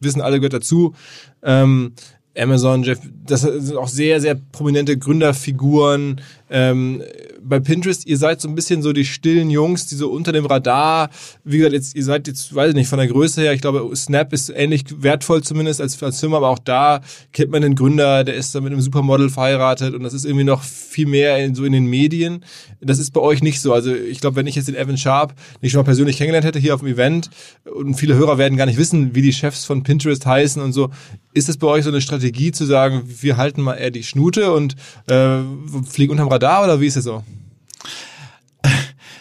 [0.00, 0.94] wissen alle gehört dazu.
[1.42, 1.92] Ähm,
[2.36, 6.20] Amazon, Jeff, das sind auch sehr, sehr prominente Gründerfiguren.
[6.50, 7.02] Ähm,
[7.44, 10.46] bei Pinterest, ihr seid so ein bisschen so die stillen Jungs, die so unter dem
[10.46, 11.10] Radar,
[11.44, 13.94] wie gesagt, jetzt, ihr seid jetzt, weiß ich nicht, von der Größe her, ich glaube,
[13.96, 17.00] Snap ist ähnlich wertvoll zumindest als, als Firma, aber auch da
[17.32, 20.44] kennt man den Gründer, der ist da mit einem Supermodel verheiratet und das ist irgendwie
[20.44, 22.44] noch viel mehr in, so in den Medien.
[22.80, 23.72] Das ist bei euch nicht so.
[23.72, 26.58] Also ich glaube, wenn ich jetzt den Evan Sharp nicht schon mal persönlich kennengelernt hätte
[26.58, 27.30] hier auf dem Event
[27.64, 30.90] und viele Hörer werden gar nicht wissen, wie die Chefs von Pinterest heißen und so,
[31.34, 34.52] ist es bei euch so eine Strategie zu sagen, wir halten mal eher die Schnute
[34.52, 34.76] und
[35.08, 35.38] äh,
[35.88, 37.22] fliegen unterm Radar oder wie ist es so?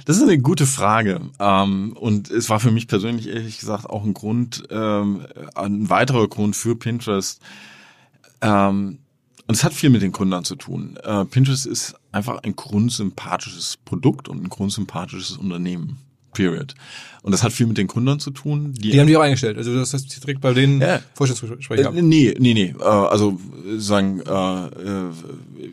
[0.05, 1.21] Das ist eine gute Frage.
[1.39, 5.25] Ähm, und es war für mich persönlich ehrlich gesagt auch ein Grund, ähm,
[5.55, 7.41] ein weiterer Grund für Pinterest.
[8.41, 8.99] Ähm,
[9.47, 10.97] und es hat viel mit den Gründern zu tun.
[11.03, 15.97] Äh, Pinterest ist einfach ein grundsympathisches Produkt und ein grundsympathisches Unternehmen.
[16.32, 16.75] Period.
[17.23, 18.73] Und das hat viel mit den Gründern zu tun.
[18.73, 19.57] Die, die haben die auch eingestellt.
[19.57, 20.99] Also das heißt direkt bei denen ja.
[21.13, 22.73] Vorstellungsgespräche äh, Nee, nee, nee.
[22.79, 23.38] Äh, also
[23.77, 25.11] sagen, äh, äh,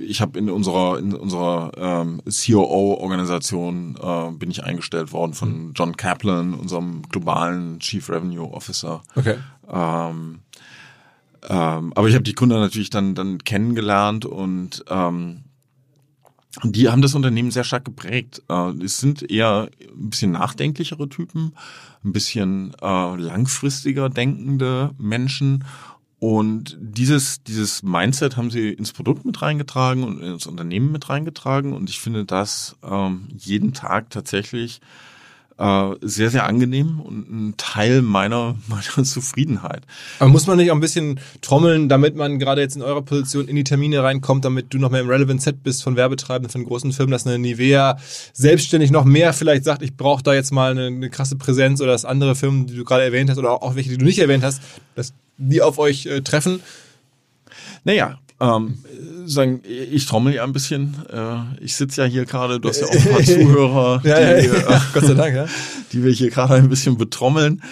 [0.06, 5.72] ich habe in unserer in unserer ähm, COO-Organisation äh, bin ich eingestellt worden von mhm.
[5.74, 9.02] John Kaplan, unserem globalen Chief Revenue Officer.
[9.16, 9.36] Okay.
[9.72, 10.40] Ähm,
[11.48, 15.44] ähm, aber ich habe die Gründer natürlich dann dann kennengelernt und ähm,
[16.64, 18.42] die haben das Unternehmen sehr stark geprägt.
[18.48, 21.52] Äh, es sind eher ein bisschen nachdenklichere Typen,
[22.04, 25.64] ein bisschen äh, langfristiger denkende Menschen.
[26.20, 31.72] Und dieses, dieses Mindset haben sie ins Produkt mit reingetragen und ins Unternehmen mit reingetragen.
[31.72, 34.80] Und ich finde das ähm, jeden Tag tatsächlich
[35.58, 39.82] äh, sehr, sehr angenehm und ein Teil meiner, meiner Zufriedenheit.
[40.18, 43.48] Aber muss man nicht auch ein bisschen trommeln, damit man gerade jetzt in eurer Position
[43.48, 46.64] in die Termine reinkommt, damit du noch mehr im Relevant Set bist von Werbetreibenden, von
[46.64, 47.98] großen Firmen, dass eine Nivea
[48.32, 51.92] selbstständig noch mehr vielleicht sagt, ich brauche da jetzt mal eine, eine krasse Präsenz oder
[51.92, 54.44] dass andere Firmen, die du gerade erwähnt hast oder auch welche, die du nicht erwähnt
[54.44, 54.62] hast,
[54.94, 56.60] dass die auf euch äh, treffen?
[57.84, 58.78] Naja, ähm,
[59.26, 60.96] sagen, ich trommel ja ein bisschen.
[61.12, 64.46] Äh, ich sitze ja hier gerade, du hast ja auch ein paar Zuhörer, ja, die,
[64.46, 64.82] ja, ja.
[64.94, 65.46] Gott sei Dank, ja.
[65.92, 67.62] die wir hier gerade ein bisschen betrommeln.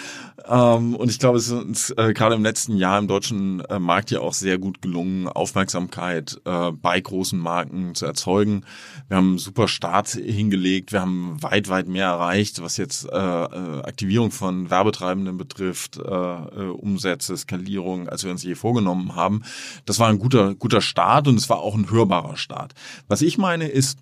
[0.49, 3.79] Ähm, und ich glaube, es ist uns äh, gerade im letzten Jahr im deutschen äh,
[3.79, 8.63] Markt ja auch sehr gut gelungen, Aufmerksamkeit äh, bei großen Marken zu erzeugen.
[9.07, 13.17] Wir haben einen super Start hingelegt, wir haben weit, weit mehr erreicht, was jetzt äh,
[13.17, 19.43] äh Aktivierung von Werbetreibenden betrifft, äh, äh, Umsätze, Skalierung, als wir uns je vorgenommen haben.
[19.85, 22.73] Das war ein guter, guter Start und es war auch ein hörbarer Start.
[23.07, 23.99] Was ich meine ist,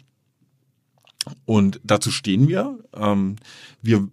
[1.46, 3.38] und dazu stehen wir, ähm,
[3.82, 4.08] wir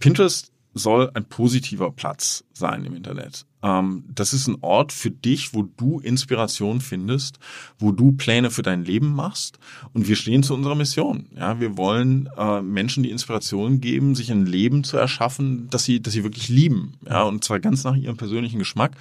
[0.00, 3.44] Pinterest soll ein positiver Platz sein im Internet.
[3.62, 7.38] Ähm, das ist ein Ort für dich, wo du Inspiration findest,
[7.78, 9.58] wo du Pläne für dein Leben machst.
[9.92, 11.26] Und wir stehen zu unserer Mission.
[11.36, 16.00] Ja, wir wollen äh, Menschen die Inspiration geben, sich ein Leben zu erschaffen, das sie,
[16.00, 16.94] das sie wirklich lieben.
[17.06, 18.92] Ja, und zwar ganz nach ihrem persönlichen Geschmack.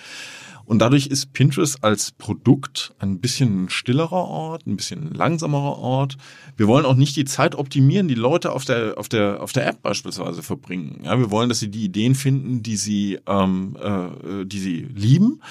[0.67, 6.17] Und dadurch ist Pinterest als Produkt ein bisschen stillerer Ort, ein bisschen langsamerer Ort.
[6.57, 9.65] Wir wollen auch nicht die Zeit optimieren, die Leute auf der, auf der, auf der
[9.65, 10.99] App beispielsweise verbringen.
[11.05, 15.41] Ja, wir wollen, dass sie die Ideen finden, die sie, ähm, äh, die sie lieben.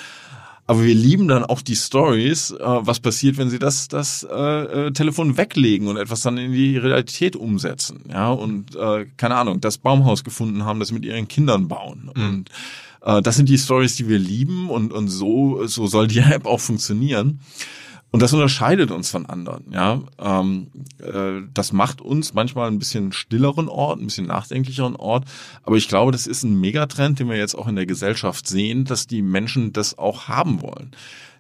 [0.67, 4.35] aber wir lieben dann auch die Stories, äh, was passiert, wenn sie das das äh,
[4.89, 9.63] äh, Telefon weglegen und etwas dann in die Realität umsetzen, ja und äh, keine Ahnung,
[9.63, 12.23] das Baumhaus gefunden haben, das mit ihren Kindern bauen mhm.
[12.23, 12.51] und
[13.07, 16.45] äh, das sind die Stories, die wir lieben und und so so soll die App
[16.45, 17.41] auch funktionieren.
[18.13, 20.01] Und das unterscheidet uns von anderen, ja.
[20.19, 20.69] Ähm,
[21.01, 25.25] äh, das macht uns manchmal ein bisschen stilleren Ort, ein bisschen nachdenklicheren Ort.
[25.65, 28.85] Aber ich glaube, das ist ein Megatrend, den wir jetzt auch in der Gesellschaft sehen,
[28.85, 30.93] dass die Menschen das auch haben wollen.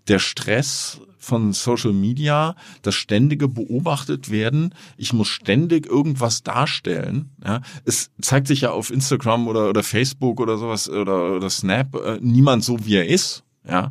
[0.08, 4.74] Der Stress von Social Media, das ständige beobachtet werden.
[4.96, 7.30] Ich muss ständig irgendwas darstellen.
[7.44, 11.94] Ja, es zeigt sich ja auf Instagram oder, oder Facebook oder sowas oder, oder Snap
[11.96, 13.42] äh, niemand so, wie er ist.
[13.68, 13.90] Ja,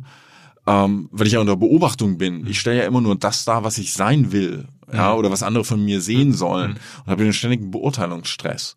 [0.66, 2.46] ähm, weil ich ja unter Beobachtung bin.
[2.46, 5.64] Ich stelle ja immer nur das dar, was ich sein will, ja, oder was andere
[5.64, 6.78] von mir sehen sollen.
[7.04, 8.76] Und habe den ständigen Beurteilungsstress.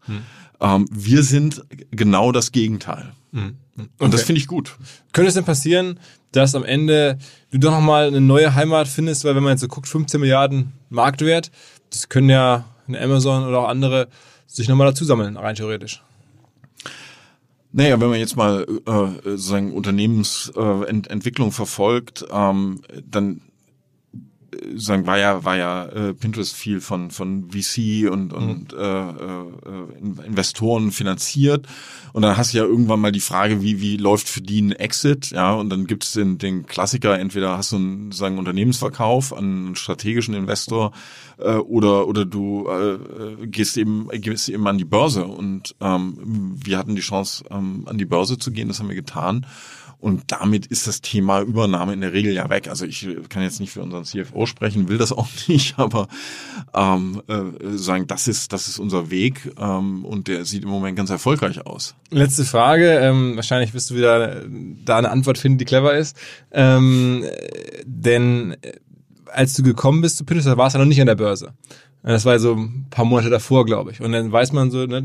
[0.60, 3.14] Ähm, wir sind genau das Gegenteil.
[3.34, 3.54] Okay.
[4.00, 4.78] Und das finde ich gut.
[5.14, 6.00] Könnte es denn passieren,
[6.32, 7.18] dass am Ende
[7.52, 10.74] du doch nochmal eine neue Heimat findest, weil wenn man jetzt so guckt, 15 Milliarden
[10.90, 11.52] Marktwert,
[11.90, 14.08] das können ja eine Amazon oder auch andere
[14.48, 16.02] sich nochmal dazu sammeln, rein theoretisch.
[17.72, 23.42] Naja, wenn man jetzt mal äh, sozusagen Unternehmensentwicklung äh, verfolgt, ähm, dann
[24.76, 28.80] sagen war ja war ja äh, Pinterest viel von von VC und und mhm.
[28.80, 31.68] äh, äh, Investoren finanziert.
[32.12, 34.72] Und dann hast du ja irgendwann mal die Frage wie wie läuft für die ein
[34.72, 35.32] Exit?
[35.32, 39.44] Ja und dann gibt es den den Klassiker entweder hast du einen sagen Unternehmensverkauf an
[39.44, 40.92] einen strategischen Investor
[41.38, 45.26] äh, oder oder du äh, gehst eben gehst eben an die Börse.
[45.26, 48.96] Und ähm, wir hatten die Chance ähm, an die Börse zu gehen das haben wir
[48.96, 49.46] getan
[50.00, 52.70] und damit ist das Thema Übernahme in der Regel ja weg.
[52.70, 56.08] Also ich kann jetzt nicht für unseren CFO sprechen, will das auch nicht, aber
[56.74, 60.96] ähm, äh, sagen, das ist, das ist unser Weg ähm, und der sieht im Moment
[60.98, 61.96] ganz erfolgreich aus.
[62.12, 64.46] Letzte Frage, ähm, wahrscheinlich wirst du wieder
[64.86, 66.16] da eine Antwort finden, die clever ist.
[66.52, 67.26] Ähm,
[67.86, 68.74] denn äh,
[69.26, 71.54] als du gekommen bist zu Pinterest, da warst du ja noch nicht an der Börse.
[72.02, 74.00] Das war so ein paar Monate davor, glaube ich.
[74.00, 75.04] Und dann weiß man so, ne,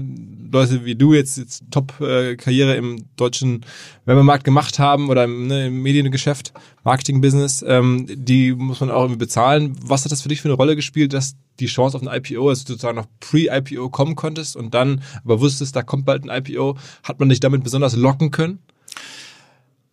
[0.52, 3.66] Leute wie du jetzt, jetzt Top-Karriere im deutschen
[4.04, 6.52] Werbemarkt gemacht haben oder im, ne, im Mediengeschäft,
[6.84, 9.76] Marketing-Business, ähm, die muss man auch irgendwie bezahlen.
[9.84, 12.48] Was hat das für dich für eine Rolle gespielt, dass die Chance auf ein IPO,
[12.48, 16.76] also sozusagen noch pre-IPO kommen konntest und dann aber wusstest, da kommt bald ein IPO,
[17.02, 18.60] hat man dich damit besonders locken können?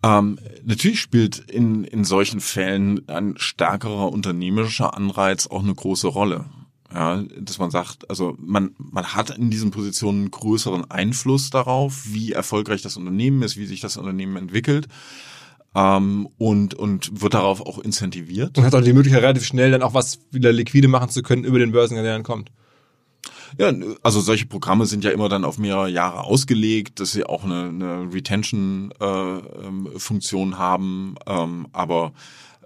[0.04, 6.45] Ähm, natürlich spielt in, in solchen Fällen ein stärkerer unternehmerischer Anreiz auch eine große Rolle.
[6.94, 12.34] Ja, dass man sagt, also man, man hat in diesen Positionen größeren Einfluss darauf, wie
[12.34, 14.89] erfolgreich das Unternehmen ist, wie sich das Unternehmen entwickelt.
[15.74, 18.58] Ähm, und, und wird darauf auch incentiviert.
[18.58, 21.46] Und hat auch die Möglichkeit, relativ schnell dann auch was wieder liquide machen zu können
[21.46, 22.52] über den Börsengang, der dann kommt.
[23.58, 23.74] Ja,
[24.04, 27.70] also solche Programme sind ja immer dann auf mehrere Jahre ausgelegt, dass sie auch eine,
[27.70, 32.14] eine Retention-Funktion äh, ähm, haben, ähm, aber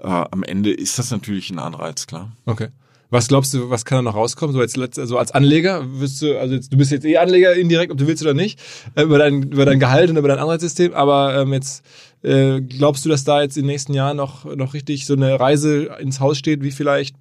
[0.01, 2.33] äh, am Ende ist das natürlich ein Anreiz, klar.
[2.45, 2.69] Okay.
[3.09, 4.53] Was glaubst du, was kann da noch rauskommen?
[4.53, 7.91] So als, also als Anleger wirst du, also jetzt, du bist jetzt eh Anleger indirekt,
[7.91, 8.59] ob du willst oder nicht,
[8.95, 11.83] äh, über dein, über dein Gehalt und über dein Anreizsystem, aber ähm, jetzt
[12.23, 15.39] äh, glaubst du, dass da jetzt in den nächsten Jahren noch, noch richtig so eine
[15.39, 17.15] Reise ins Haus steht, wie vielleicht,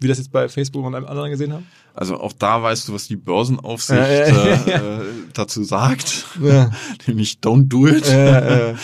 [0.00, 1.66] wie das jetzt bei Facebook und einem anderen gesehen haben?
[1.94, 5.00] Also auch da weißt du, was die Börsenaufsicht ja, ja.
[5.00, 5.04] Äh,
[5.34, 6.24] dazu sagt.
[7.06, 8.06] Nämlich don't do it.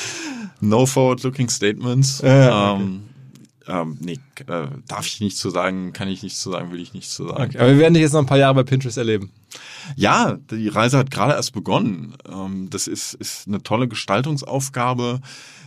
[0.61, 2.21] no forward-looking statements.
[2.23, 3.05] Ähm,
[3.69, 6.95] ähm, nee, äh, darf ich nicht zu sagen, kann ich nicht zu sagen, will ich
[6.95, 7.45] nicht zu sagen.
[7.45, 9.31] Okay, aber wir werden dich jetzt noch ein paar Jahre bei Pinterest erleben.
[9.97, 12.17] Ja, die Reise hat gerade erst begonnen.
[12.31, 15.21] Ähm, das ist, ist eine tolle Gestaltungsaufgabe.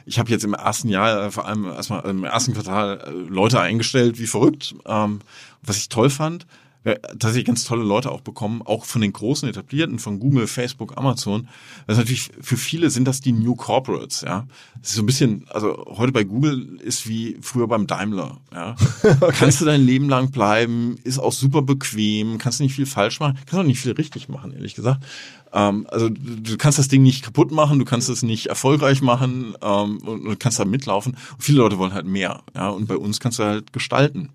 [0.05, 3.59] Ich habe jetzt im ersten Jahr, äh, vor allem erstmal im ersten Quartal, äh, Leute
[3.59, 5.19] eingestellt wie verrückt, ähm,
[5.61, 6.45] was ich toll fand
[6.83, 11.47] tatsächlich ganz tolle Leute auch bekommen, auch von den großen etablierten, von Google, Facebook, Amazon.
[11.87, 14.47] Das ist natürlich für viele sind das die New Corporates, ja.
[14.79, 18.75] Das ist so ein bisschen, also heute bei Google ist wie früher beim Daimler, ja.
[19.03, 19.35] okay.
[19.37, 23.37] Kannst du dein Leben lang bleiben, ist auch super bequem, kannst nicht viel falsch machen,
[23.45, 25.03] kannst auch nicht viel richtig machen, ehrlich gesagt.
[25.51, 29.55] Ähm, also du kannst das Ding nicht kaputt machen, du kannst es nicht erfolgreich machen
[29.61, 31.13] ähm, und, und kannst da mitlaufen.
[31.33, 32.69] Und viele Leute wollen halt mehr, ja.
[32.69, 34.29] Und bei uns kannst du halt gestalten.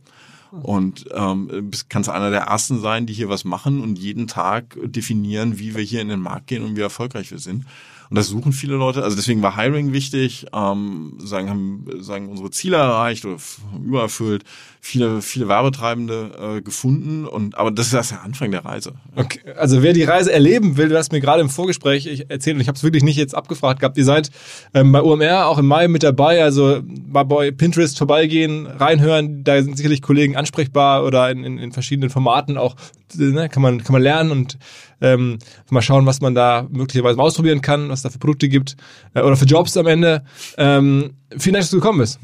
[0.62, 5.58] Und ähm, kannst einer der ersten sein, die hier was machen und jeden Tag definieren,
[5.58, 7.64] wie wir hier in den Markt gehen und wie erfolgreich wir sind.
[8.10, 9.02] Und das suchen viele Leute.
[9.02, 13.36] Also deswegen war Hiring wichtig, ähm, sagen, haben sagen unsere Ziele erreicht oder
[13.84, 14.44] übererfüllt,
[14.80, 17.26] viele, viele Werbetreibende äh, gefunden.
[17.26, 18.92] Und aber das ist erst der Anfang der Reise.
[19.16, 19.40] Okay.
[19.56, 22.68] Also wer die Reise erleben will, du hast mir gerade im Vorgespräch erzählt und ich
[22.68, 23.96] habe es wirklich nicht jetzt abgefragt gehabt.
[23.96, 24.30] Ihr seid
[24.74, 29.76] ähm, bei OMR auch im Mai mit dabei, also bei Pinterest vorbeigehen, reinhören, da sind
[29.76, 32.76] sicherlich Kollegen ansprechbar oder in, in, in verschiedenen Formaten auch,
[33.14, 34.58] ne, kann man, kann man lernen und
[35.04, 35.38] Ähm,
[35.70, 38.76] mal schauen, was man da möglicherweise mal ausprobieren kann, was da für Produkte gibt
[39.14, 40.24] äh, oder für Jobs am Ende.
[40.56, 42.18] Ähm, vielen Dank, dass du gekommen bist.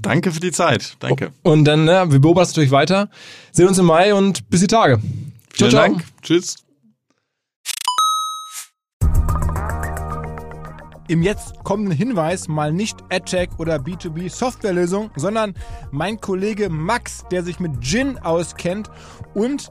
[0.00, 0.96] Danke für die Zeit.
[1.00, 1.32] Danke.
[1.42, 3.08] Und dann, ne, wir beobachten natürlich weiter.
[3.52, 4.98] Sehen uns im Mai und bis die Tage.
[4.98, 5.04] Ciao,
[5.54, 5.82] Vielen ciao.
[5.82, 6.04] Dank.
[6.22, 6.56] Tschüss.
[11.08, 15.54] Im jetzt kommenden Hinweis mal nicht AdTech oder B2B Softwarelösung, sondern
[15.90, 18.90] mein Kollege Max, der sich mit Gin auskennt
[19.34, 19.70] und